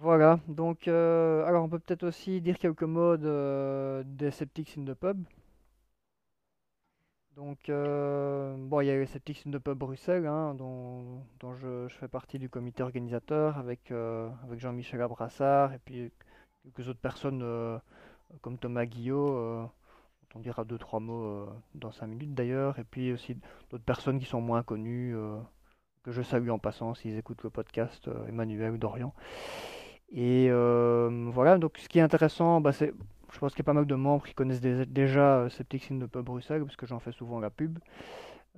[0.00, 4.84] Voilà, donc, euh, alors on peut peut-être aussi dire quelques mots de- des Sceptics in
[4.84, 5.22] the Pub.
[7.36, 11.22] Donc, euh, bon, il y a les Sceptics in the Pub Bruxelles, hein, dont,
[11.60, 16.10] je, fais partie du comité organisateur avec, euh, avec Jean-Michel Abrassard et puis
[16.62, 17.42] quelques autres personnes
[18.42, 19.70] comme Thomas Guillot, dont
[20.36, 23.36] on dira deux, trois mots dans cinq minutes d'ailleurs, et puis aussi
[23.70, 25.14] d'autres personnes qui sont moins connues,
[26.04, 29.14] que je salue en passant s'ils écoutent le podcast, Emmanuel Dorian.
[30.12, 32.92] Et euh, voilà, donc ce qui est intéressant, bah, c'est,
[33.32, 35.84] je pense qu'il y a pas mal de membres qui connaissent dé- déjà euh, Septic
[35.84, 37.78] Sin de Pub Bruxelles, parce que j'en fais souvent la pub.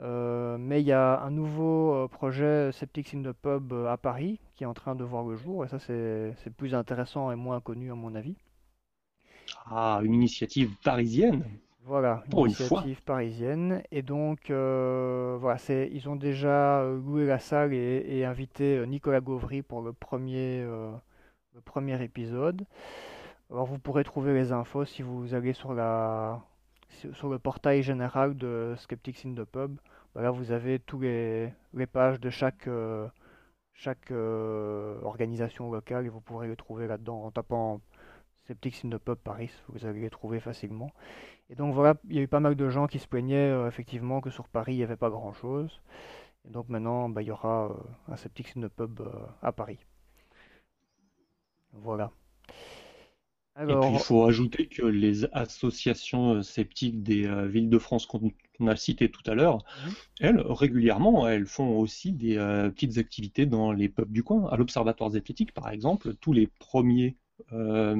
[0.00, 4.64] Euh, mais il y a un nouveau projet Septic Sin de Pub à Paris qui
[4.64, 7.60] est en train de voir le jour, et ça c'est c'est plus intéressant et moins
[7.60, 8.36] connu à mon avis.
[9.66, 11.44] Ah, une initiative parisienne,
[11.84, 13.82] Voilà, une initiative parisienne.
[13.90, 19.20] Et donc, euh, voilà, c'est, ils ont déjà loué la salle et, et invité Nicolas
[19.20, 20.92] Gauvry pour le premier, euh,
[21.54, 22.64] le premier épisode.
[23.50, 26.42] Alors, vous pourrez trouver les infos si vous allez sur la,
[27.12, 29.78] sur le portail général de Skeptics in the Pub.
[30.14, 31.52] Voilà, vous avez tous les,
[31.92, 33.08] pages de chaque, euh,
[34.10, 37.80] euh, organisation locale et vous pourrez les trouver là-dedans en tapant
[38.44, 39.50] Skeptics in the Pub Paris.
[39.68, 40.90] Vous allez les trouver facilement.
[41.50, 43.68] Et donc voilà, il y a eu pas mal de gens qui se plaignaient euh,
[43.68, 45.82] effectivement que sur Paris il n'y avait pas grand-chose.
[46.46, 47.76] Et donc maintenant, bah, il y aura
[48.08, 49.00] un Septic in the Pub
[49.42, 49.78] à Paris.
[51.72, 52.12] Voilà.
[53.60, 58.06] Et puis, il faut ajouter que les associations euh, sceptiques des euh, villes de France
[58.06, 62.70] qu'on qu'on a citées tout à l'heure, mhm, elles, régulièrement, elles font aussi des euh,
[62.70, 64.48] petites activités dans les pubs du coin.
[64.48, 67.16] À l'Observatoire zététique, par exemple, tous les premiers
[67.52, 67.96] euh,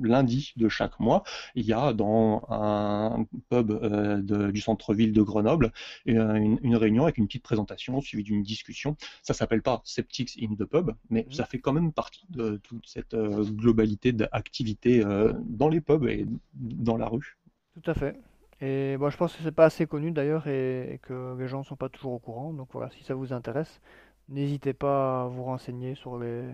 [0.00, 1.22] lundis de chaque mois,
[1.54, 5.72] il y a dans un pub euh, de- du centre-ville de Grenoble
[6.08, 8.96] euh, une, une réunion avec une petite présentation suivie d'une discussion.
[9.22, 12.56] Ça s'appelle pas Sceptics in the Pub, mais mhm, ça fait quand même partie de
[12.62, 15.02] toute cette globalité d'activités
[15.46, 17.38] dans les pubs et dans la rue.
[17.74, 18.16] tout à fait.
[18.60, 21.60] Et bon, je pense que c'est pas assez connu d'ailleurs et, et que les gens
[21.60, 22.52] ne sont pas toujours au courant.
[22.52, 23.80] Donc voilà, si ça vous intéresse,
[24.28, 26.44] n'hésitez pas à vous renseigner sur les,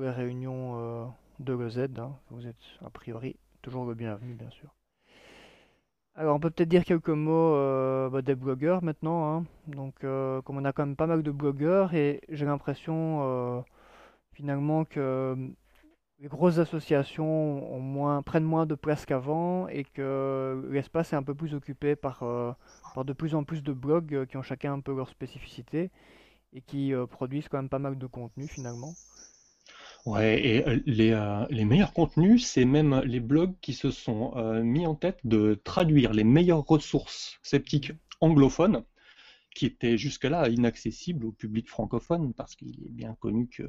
[0.00, 1.06] les réunions euh,
[1.40, 1.88] de l'EZ.
[1.98, 2.12] hein.
[2.30, 4.68] Vous êtes a priori toujours le bienvenu, bien sûr.
[6.16, 9.36] Alors, on peut peut-être dire quelques mots euh, bah, des blogueurs maintenant.
[9.38, 9.44] hein.
[9.66, 13.64] Donc, euh, comme on a quand même pas mal de blogueurs, et j'ai l'impression
[14.32, 15.36] finalement que
[16.20, 21.22] les grosses associations ont moins, prennent moins de place qu'avant et que l'espace est un
[21.22, 22.22] peu plus occupé par,
[23.04, 25.90] de plus en plus de blogs qui ont chacun un peu leur spécificité
[26.52, 28.96] et qui produisent quand même pas mal de contenu finalement.
[30.06, 34.36] Ouais, et euh, les, euh, les meilleurs contenus, c'est même les blogs qui se sont
[34.36, 38.84] euh, mis en tête de traduire les meilleures ressources sceptiques anglophones
[39.54, 43.62] qui étaient jusque-là inaccessibles au public francophone parce qu'il est bien connu que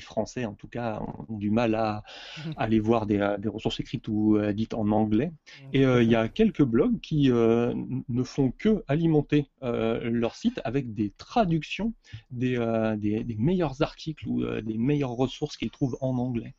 [0.00, 2.02] Français, en tout cas, ont du mal à,
[2.56, 5.32] aller voir des, euh, des ressources écrites ou euh, dites en anglais.
[5.72, 7.74] Et euh, il y a quelques blogs qui euh,
[8.08, 11.94] ne font que alimenter leur site avec des traductions
[12.30, 12.56] des,
[12.98, 16.54] des, des meilleurs articles ou des meilleures ressources qu'ils trouvent en anglais.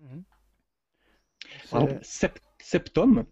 [0.00, 0.24] Mhm.
[1.70, 3.24] Par exemple, C'est Sept- Septum,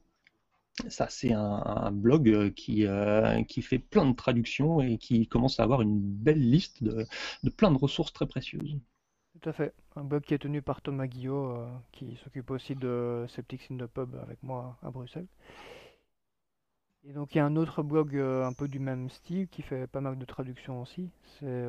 [0.88, 5.60] ça c'est un, un blog qui, euh, qui fait plein de traductions et qui commence
[5.60, 7.06] à avoir une belle liste de,
[7.44, 8.78] de plein de ressources très précieuses.
[9.44, 9.74] Tout à fait.
[9.96, 11.54] Un blog qui est tenu par Thomas Guillot,
[11.92, 15.26] qui s'occupe aussi de Septics in the Pub avec moi à Bruxelles.
[17.06, 19.86] Et donc il y a un autre blog un peu du même style qui fait
[19.86, 21.62] pas mal de traductions aussi, c'est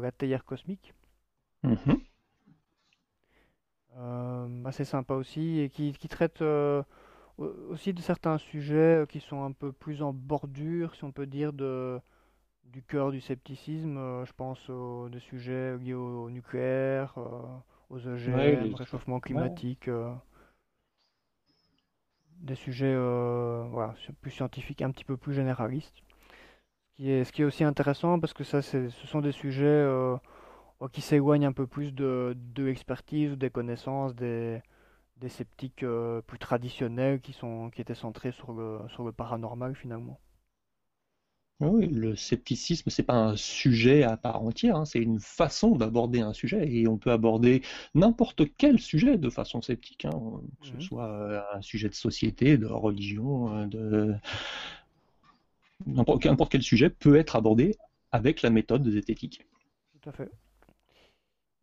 [0.00, 0.94] La Théière Cosmique.
[1.64, 1.98] Mhm.
[4.64, 6.40] assez sympa aussi et qui, qui traite
[7.36, 11.52] aussi de certains sujets qui sont un peu plus en bordure, si on peut dire,
[11.52, 12.00] de,
[12.72, 13.96] du cœur du scepticisme.
[13.96, 17.42] Euh, je pense aux sujets liés au, nucléaire, euh,
[17.90, 19.88] aux OGM, au réchauffement climatique.
[19.88, 20.12] Euh,
[22.40, 26.02] des sujets voilà, plus scientifiques, un petit peu plus généralistes.
[26.86, 29.86] Ce qui est, ce qui est aussi intéressant parce que ça, ce sont des sujets
[30.92, 34.62] qui s'éloignent un peu plus de, de l'expertise, des connaissances, des,
[35.16, 35.84] des sceptiques
[36.28, 40.20] plus traditionnels qui, sont, qui étaient centrés sur le, sur le paranormal finalement.
[41.60, 46.20] Oui, le scepticisme, c'est pas un sujet à part entière, hein, c'est une façon d'aborder
[46.20, 47.62] un sujet et on peut aborder
[47.96, 51.94] n'importe quel sujet de façon sceptique, hein, que ce mmh soit euh, un sujet de
[51.94, 54.14] société, de religion, euh, de
[55.86, 57.74] n'importe quel sujet peut être abordé
[58.12, 59.44] avec la méthode de zététique.
[60.00, 60.30] Tout à fait.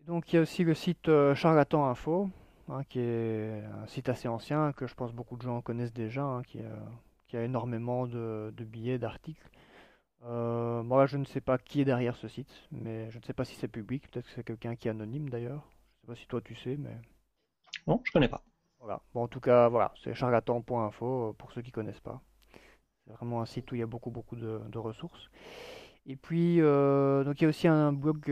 [0.08, 2.30] Donc il y a aussi le site euh, Charlatan Info,
[2.68, 6.42] hein, qui est un site assez ancien que je pense beaucoup de gens connaissent déjà,
[6.48, 9.50] qui, a, énormément de billets, d'articles.
[10.26, 13.34] Euh, moi, je ne sais pas qui est derrière ce site, mais je ne sais
[13.34, 14.10] pas si c'est public.
[14.10, 15.64] Peut-être que c'est quelqu'un qui est anonyme d'ailleurs.
[16.04, 16.98] Je ne sais pas si toi tu sais, mais.
[17.88, 18.44] Non, je connais pas.
[18.80, 19.02] Voilà.
[19.14, 22.22] Bon, en tout cas, voilà, c'est charlatan.info euh, pour ceux qui connaissent pas.
[23.06, 25.30] C'est vraiment un site où il y a beaucoup, beaucoup de, ressources.
[26.08, 28.24] Et puis, euh, donc il y a aussi un blog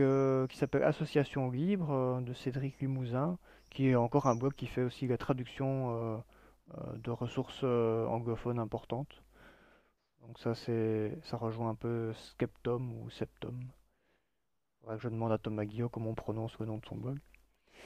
[0.48, 3.38] qui s'appelle Association Libre de Cédric Limousin,
[3.70, 6.22] qui est encore un blog qui fait aussi la traduction
[6.96, 9.23] de ressources anglophones importantes.
[10.26, 13.60] Donc ça, c'est, ça rejoint un peu Skeptum ou Septum.
[14.86, 17.18] que je demande à Thomas Guillot comment on prononce le nom de son blog.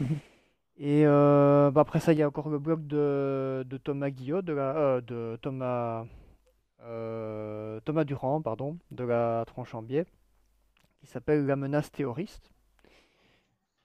[0.79, 4.53] Et euh, bah, après ça, il y a encore le blog de, Thomas Guillot, de,
[4.53, 6.07] la, euh, de Thomas,
[6.83, 10.07] euh, Thomas Durand, pardon, de la Tranche en Biais,
[11.01, 12.53] qui s'appelle La menace théoriste.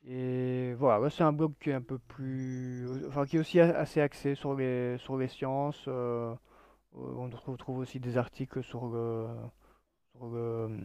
[0.05, 4.01] Et voilà, c'est un blog qui est un peu plus, enfin qui est aussi assez
[4.01, 5.87] axé sur les sur les sciences.
[6.95, 10.79] Euh, on retrouve aussi des articles sur hum,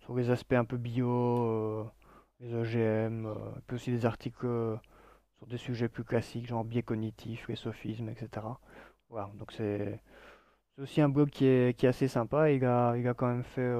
[0.00, 1.84] sur, les aspects un peu bio, euh,
[2.40, 3.34] les OGM, euh,
[3.66, 4.46] puis aussi des articles
[5.38, 8.60] sur des sujets plus classiques, genre biais cognitifs, les sophismes, etc.
[9.08, 10.00] Voilà, donc c'est
[10.78, 12.50] aussi un blog qui est, qui est assez sympa.
[12.50, 13.72] Il a, il a quand même fait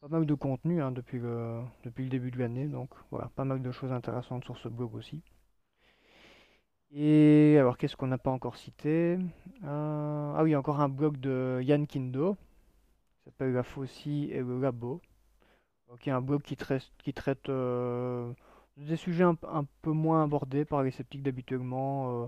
[0.00, 3.44] pas mal de contenu hein, depuis, le, depuis le début de l'année, donc voilà, pas
[3.44, 5.22] mal de choses intéressantes sur ce blog aussi.
[6.94, 9.18] Et alors, qu'est-ce qu'on n'a pas encore cité?
[9.64, 12.36] Euh, Ah oui, encore un blog de Yann Kindo,
[13.24, 15.00] qui s'appelle La Faucille et le Labo.
[16.00, 18.32] qui est un blog qui traite, qui traite euh,
[18.76, 19.36] des sujets un,
[19.82, 22.24] peu moins abordés par les sceptiques d'habituellement.
[22.24, 22.26] Euh,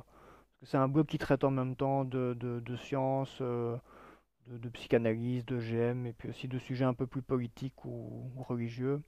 [0.64, 3.78] c'est un blog qui traite en même temps de, de, sciences, de,
[4.74, 9.02] psychanalyse, de GM, et puis aussi de sujets un peu plus politiques ou, religieux.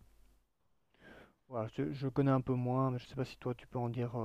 [1.48, 3.66] Voilà, je, je, connais un peu moins, mais je ne sais pas si toi tu
[3.66, 4.16] peux en dire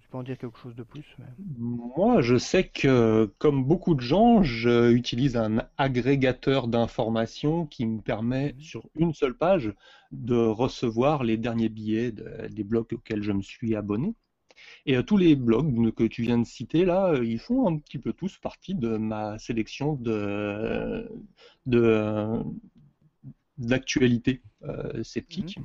[0.00, 1.04] tu peux en dire quelque chose de plus
[1.58, 8.54] Moi, je sais que, comme beaucoup de gens, j'utilise un agrégateur d'informations qui me permet,
[8.54, 8.60] mhm.
[8.60, 9.72] sur une seule page,
[10.10, 14.14] de recevoir les derniers billets des blogs auxquels je me suis abonné.
[14.86, 17.78] Et euh, tous les blogs que tu viens de citer là, euh, ils font un
[17.78, 21.08] petit peu tous partie de ma sélection de,
[23.58, 25.58] d'actualité euh, sceptique.
[25.58, 25.64] Mhm.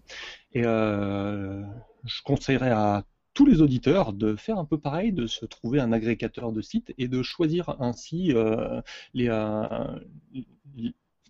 [0.53, 3.03] Et je conseillerais à
[3.37, 6.91] tous les auditeurs de faire un peu pareil, de se trouver un agrégateur de sites
[6.97, 8.81] et de choisir ainsi euh,
[9.13, 9.99] les, euh,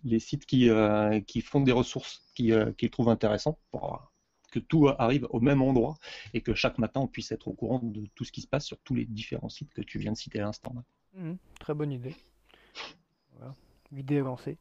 [0.04, 4.10] les sites qui, euh, qui font des ressources qu'ils trouvent intéressantes pour
[4.50, 5.98] que tout arrive au même endroit
[6.32, 8.64] et que chaque matin on puisse être au courant de tout ce qui se passe
[8.64, 10.74] sur tous les différents sites que tu viens de citer à l'instant.
[11.12, 12.16] Mmh, très bonne idée.
[13.36, 13.54] Voilà.
[13.92, 14.56] Idée lancée.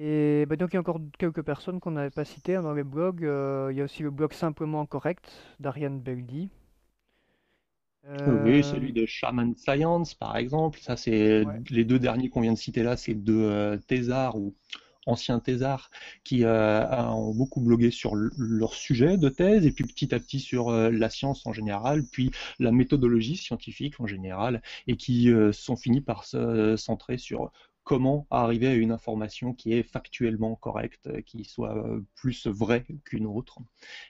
[0.00, 2.72] Et bah, donc il y a encore quelques personnes qu'on n'avait pas citées hein, dans
[2.72, 3.24] les blogs.
[3.24, 5.28] Euh, il y a aussi le blog Simplement Correct
[5.58, 6.50] d'Ariane Beldi.
[8.06, 10.78] Oui, euh, celui de Shaman Science par exemple.
[10.78, 14.54] Ça, c'est les deux derniers qu'on vient de citer là, c'est deux euh, thésards ou
[15.06, 15.90] anciens thésards
[16.22, 20.70] qui ont beaucoup blogué sur leur sujet de thèse et puis petit à petit sur
[20.70, 26.24] la science en général, puis la méthodologie scientifique en général et qui sont finis par
[26.24, 27.50] se centrer sur
[27.88, 32.84] comment arriver à une information qui est factuellement correcte, euh, qui soit euh, plus vraie
[33.06, 33.60] qu'une autre,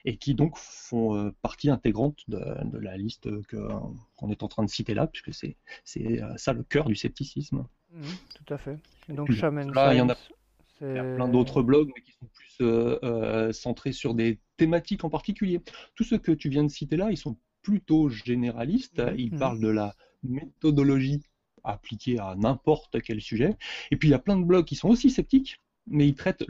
[0.03, 4.69] et qui donc font euh, partie intégrante de, la liste qu'on est en train de
[4.69, 7.65] citer là, puisque c'est ça le cœur du scepticisme.
[7.93, 8.03] Mmh,
[8.35, 8.77] tout à fait.
[9.07, 10.29] donc Shaman Science,
[10.81, 15.09] Il y a plein d'autres blogs mais qui sont plus centrés sur des thématiques en
[15.09, 15.61] particulier.
[15.95, 18.99] Tous ceux que tu viens de citer là, ils sont plutôt généralistes.
[18.99, 19.15] Mhm.
[19.17, 21.23] Ils parlent de la méthodologie
[21.63, 23.55] appliquée à n'importe quel sujet.
[23.91, 26.43] Et puis il y a plein de blogs qui sont aussi sceptiques, mais ils traitent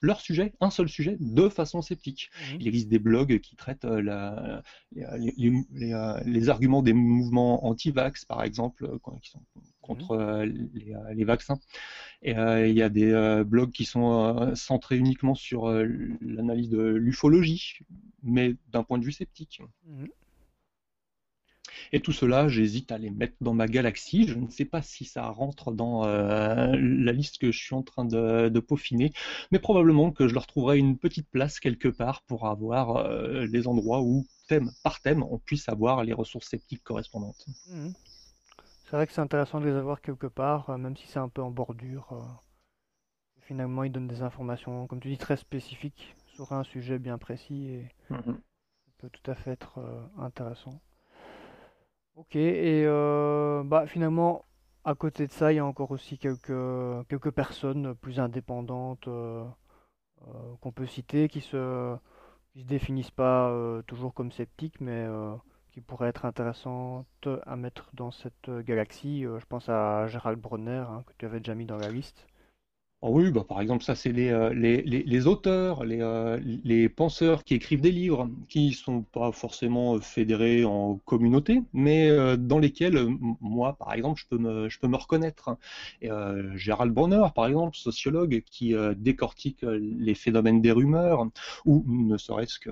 [0.00, 2.30] leur sujet, un seul sujet, de façon sceptique.
[2.52, 2.60] Mhm.
[2.60, 4.60] Il existe des blogs qui traitent euh,
[4.96, 9.42] euh, les, arguments des mouvements anti-vax, par exemple, euh, qui sont
[9.80, 10.70] contre mhm.
[11.14, 11.58] les, vaccins.
[12.22, 15.68] Et il y a des blogs qui sont centrés uniquement sur
[16.20, 17.78] l'analyse de l'ufologie,
[18.22, 19.62] mais d'un point de vue sceptique.
[21.92, 24.26] Et tout cela, j'hésite à les mettre dans ma galaxie.
[24.26, 27.82] Je ne sais pas si ça rentre dans euh, la liste que je suis en
[27.82, 29.12] train de, peaufiner,
[29.50, 33.66] mais probablement que je leur trouverai une petite place quelque part pour avoir euh, les
[33.66, 37.46] endroits où, thème par thème, on puisse avoir les ressources sceptiques correspondantes.
[37.68, 37.92] Mhm.
[38.84, 41.28] C'est vrai que c'est intéressant de les avoir quelque part, euh, même si c'est un
[41.28, 42.42] peu en bordure.
[43.40, 47.66] finalement, ils donnent des informations, comme tu dis, très spécifiques sur un sujet bien précis
[47.66, 48.22] et mhm.
[48.24, 49.80] ça peut tout à fait être
[50.18, 50.80] intéressant.
[52.16, 54.44] Ok, et euh, bah, finalement,
[54.84, 56.52] à côté de ça, il y a encore aussi quelques,
[57.08, 59.44] quelques personnes plus indépendantes euh,
[60.28, 61.96] euh, qu'on peut citer qui se,
[62.52, 63.52] qui se définissent pas
[63.86, 65.06] toujours comme sceptiques, mais
[65.72, 69.22] qui pourraient être intéressantes à mettre dans cette galaxie.
[69.22, 72.26] je pense à Gérald Bronner, hein, que tu avais déjà mis dans la liste.
[73.02, 77.54] Oh oui, bah par exemple, ça c'est les, euh, auteurs, les, euh, les penseurs qui
[77.54, 83.08] écrivent des livres, qui sont pas forcément euh, fédérés en communauté, mais dans lesquels
[83.40, 85.56] moi, par exemple, je peux me, reconnaître.
[86.56, 91.26] Gérald Bronner, par exemple, sociologue, qui décortique les phénomènes des rumeurs,
[91.64, 92.70] ou ne serait-ce que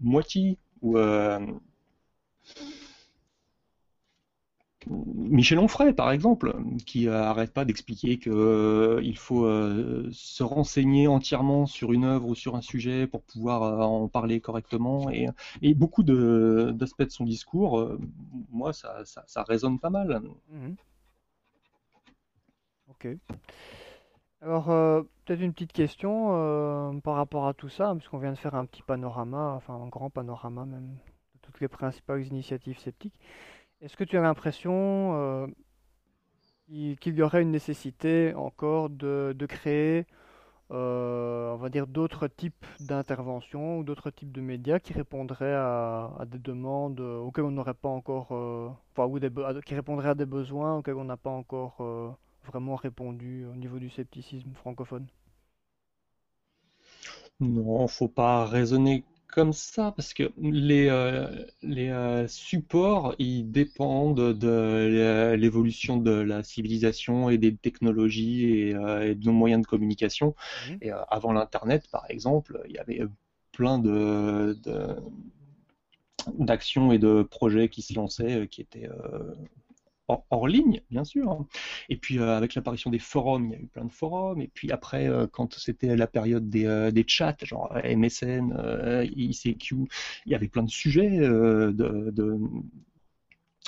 [0.00, 0.96] moitié, ou
[4.86, 6.54] Michel Onfray, par exemple,
[6.86, 12.34] qui n'arrête pas d'expliquer qu'il euh, faut euh, se renseigner entièrement sur une œuvre ou
[12.34, 15.10] sur un sujet pour pouvoir euh, en parler correctement.
[15.10, 15.28] Et,
[15.74, 17.98] beaucoup d'aspects de, son discours,
[18.50, 19.04] moi, ça,
[19.48, 20.20] résonne pas mal.
[20.50, 20.76] Mhm.
[22.88, 23.08] Ok.
[24.40, 24.66] Alors,
[25.24, 28.82] peut-être une petite question par rapport à tout ça, puisqu'on vient de faire un petit
[28.82, 30.96] panorama, enfin un grand panorama même,
[31.34, 33.18] de toutes les principales initiatives sceptiques.
[33.82, 35.46] Est-ce que tu as l'impression euh,
[36.68, 40.06] qu'il y aurait une nécessité encore de, créer,
[40.70, 41.56] euh,
[41.88, 47.50] d'autres types d'interventions ou d'autres types de médias qui répondraient à, des demandes auxquelles on
[47.50, 49.18] n'aurait pas encore, euh, enfin, ou
[49.62, 51.82] qui répondraient à des besoins auxquels on n'a pas encore
[52.46, 55.08] vraiment répondu au niveau du scepticisme francophone?
[57.40, 61.26] Non, faut pas raisonner comme ça parce que les, euh,
[61.62, 69.14] les euh, supports ils dépendent de l'évolution de la civilisation et des technologies et, euh,
[69.14, 70.34] de nos moyens de communication.
[70.68, 70.74] Mmh.
[70.82, 73.00] Et avant l'internet, par exemple, il y avait
[73.52, 74.56] plein de,
[76.38, 78.88] d'actions et de projets qui se lançaient qui étaient
[80.30, 81.30] hors, ligne, bien sûr.
[81.30, 81.46] Hein.
[81.88, 84.40] Et puis euh, avec l'apparition des forums, il y a eu plein de forums.
[84.40, 88.54] Et puis après, euh, quand c'était la période des, euh, des, chats, genre MSN,
[89.14, 89.76] ICQ,
[90.26, 92.38] il y avait plein de sujets de, de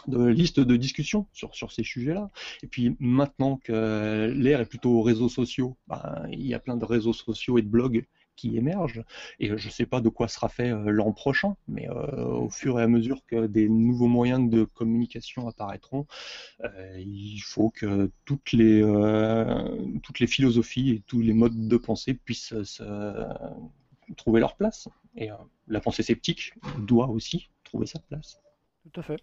[0.06, 2.30] de listes de discussion sur, sur ces sujets-là.
[2.62, 6.76] Et puis maintenant que l'ère est plutôt aux réseaux sociaux, ben, il y a plein
[6.76, 8.04] de réseaux sociaux et de blogs
[8.36, 9.02] qui émergent.
[9.38, 12.50] Et je ne sais pas de quoi sera fait euh, l'an prochain, mais euh, au
[12.50, 16.06] fur et à mesure que des nouveaux moyens de communication apparaîtront,
[16.64, 18.82] euh, il faut que toutes les,
[20.02, 23.26] toutes les philosophies et tous les modes de pensée puissent se,
[24.16, 24.88] trouver leur place.
[25.16, 25.30] Et
[25.68, 28.40] la pensée sceptique doit aussi trouver sa place.
[28.92, 29.20] Tout à fait.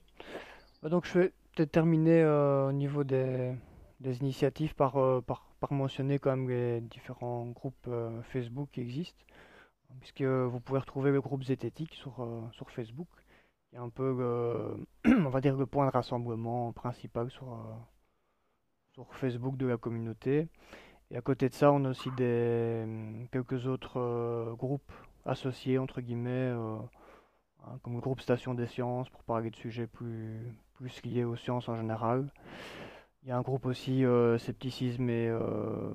[0.82, 3.54] Bah, donc je vais peut-être terminer au niveau des,
[4.00, 4.94] des initiatives par,
[5.24, 9.24] par par mentionner quand même les différents groupes euh, Facebook qui existent,
[10.00, 13.08] puisque vous pouvez retrouver le groupe Zététique sur, euh, sur Facebook,
[13.70, 17.74] qui est un peu, on va dire, le point de rassemblement principal sur, euh,
[18.94, 20.48] sur Facebook de la communauté.
[21.12, 22.84] Et à côté de ça, on a aussi des,
[23.32, 24.92] quelques autres groupes
[25.26, 26.90] associés, entre guillemets, hein,
[27.84, 30.40] comme le groupe Station des Sciences, pour parler de sujets plus,
[30.74, 32.32] plus liés aux sciences en général.
[33.24, 35.94] Il y a un groupe aussi, euh, scepticisme et, euh,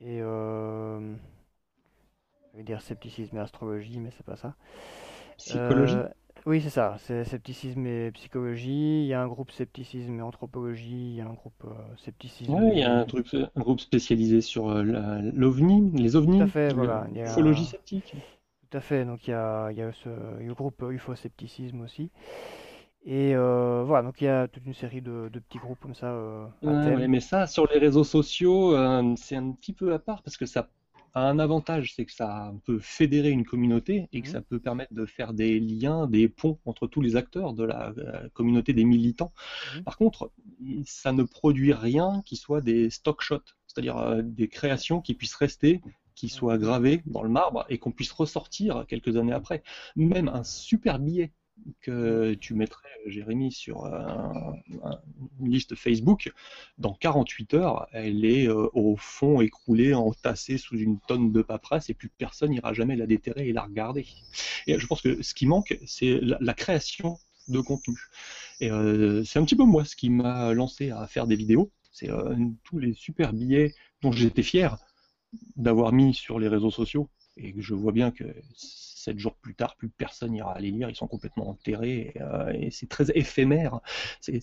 [0.00, 1.14] et euh,
[2.52, 4.54] je vais dire scepticisme et astrologie, mais c'est pas ça.
[5.38, 5.96] Psychologie?
[6.46, 9.02] oui, c'est ça, c'est scepticisme et psychologie.
[9.02, 11.12] Il y a un groupe scepticisme et anthropologie.
[11.12, 11.66] Il y a un groupe
[11.98, 16.44] scepticisme Ouais, il y a un truc, un groupe spécialisé sur l'OVNI, les ovnis, Tout
[16.44, 17.06] à fait, voilà.
[17.14, 18.14] Il ufologie sceptique.
[18.70, 22.10] Tout à fait, donc il y a, il y a ce, le groupe UFO-scepticisme aussi.
[23.04, 25.94] Et euh, voilà, donc il y a toute une série de, de petits groupes comme
[25.94, 29.92] ça euh, Ouais, ouais, mais ça, sur les réseaux sociaux, euh, c'est un petit peu
[29.92, 30.70] à part parce que ça
[31.12, 34.58] a un avantage, c'est que ça peut fédérer une communauté et que Mhm, ça peut
[34.58, 38.72] permettre de faire des liens, des ponts entre tous les acteurs de la, euh, communauté
[38.72, 39.32] des militants.
[39.64, 40.32] mhm, Par contre,
[40.86, 45.82] ça ne produit rien qui soit des stock shots, c'est-à-dire des créations qui puissent rester,
[46.14, 49.62] qui soient mhm, gravées dans le marbre et qu'on puisse ressortir quelques années après.
[49.96, 51.32] Même un super billet
[51.80, 55.00] que tu mettrais, Jérémy, sur euh, un- un-
[55.40, 56.32] une liste Facebook,
[56.78, 61.90] dans 48 heures, elle est euh, au fond écroulée, entassée sous une tonne de paperasse
[61.90, 64.06] et plus personne n'ira jamais la déterrer et la regarder.
[64.66, 67.98] Et je pense que ce qui manque, c'est la, création de contenu.
[68.60, 71.70] Et euh, c'est un petit peu moi ce qui m'a lancé à faire des vidéos.
[71.92, 72.34] C'est euh,
[72.64, 74.78] tous les super billets dont j'étais fier
[75.56, 78.24] d'avoir mis sur les réseaux sociaux et que je vois bien que
[79.04, 82.52] sept jours plus tard, plus personne n'ira les lire, ils sont complètement enterrés et, euh,
[82.52, 83.80] et c'est très éphémère.
[84.20, 84.40] C'est,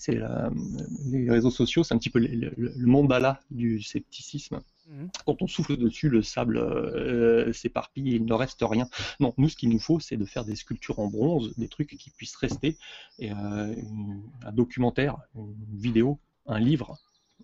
[1.11, 4.61] les réseaux sociaux, c'est un petit peu le, le- le mandala du scepticisme.
[4.87, 5.09] mhm.
[5.25, 8.87] Quand on souffle dessus, le sable euh, s'éparpille et il ne reste rien.
[9.19, 11.89] Non, nous, ce qu'il nous faut, c'est de faire des sculptures en bronze, des trucs
[11.97, 12.77] qui puissent rester,
[13.19, 16.97] et euh, une- un documentaire, une vidéo, un livre,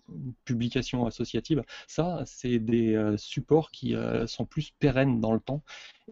[0.08, 1.62] une publication associative.
[1.86, 5.62] Ça, c'est des euh, supports qui euh, sont plus pérennes dans le temps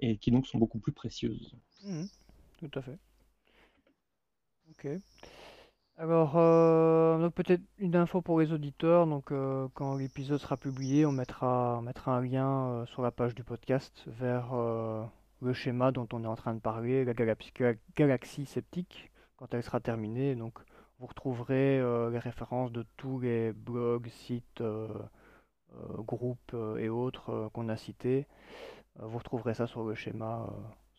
[0.01, 1.57] et qui donc sont beaucoup plus précieuses.
[1.83, 2.09] mhm,
[2.59, 2.99] tout à fait.
[4.71, 4.89] Ok.
[5.99, 9.07] Alors, euh, peut-être une info pour les auditeurs.
[9.07, 13.45] Donc, euh, quand l'épisode sera publié, on mettra, on un lien sur la page du
[13.45, 14.53] podcast vers
[15.41, 17.53] le schéma dont on est en train de parler, la galaxie,
[17.97, 20.35] galaxie sceptique, quand elle sera terminée.
[20.35, 20.59] Donc,
[20.99, 24.89] vous retrouverez euh, les références de tous les blogs, sites, euh,
[25.75, 28.27] euh, groupes et autres qu'on a cités.
[28.99, 30.49] Vous retrouverez ça sur le schéma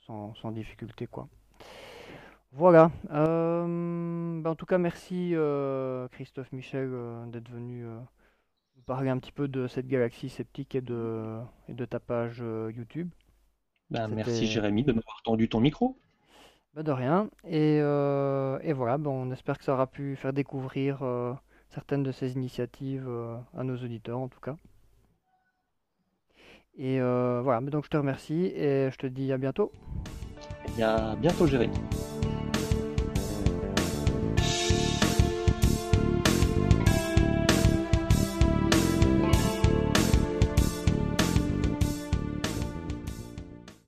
[0.05, 1.27] sans, sans difficulté, quoi.
[2.51, 2.91] Voilà.
[3.11, 9.17] Euh, ben, en tout cas, merci euh, Christophe Michel euh, d'être venu nous parler un
[9.17, 12.43] petit peu de cette galaxie sceptique et de, et de ta page
[12.75, 13.09] YouTube.
[13.89, 15.97] Ben, merci Jérémy de m'avoir tendu ton micro.
[16.77, 17.29] Ben, de rien.
[17.43, 21.33] Et, euh, voilà, on espère que ça aura pu faire découvrir euh,
[21.69, 24.55] certaines de ces initiatives euh, à nos auditeurs en tout cas.
[26.77, 29.71] Et voilà, donc je te remercie et je te dis à bientôt.
[30.77, 31.73] Et à bientôt Jérémy.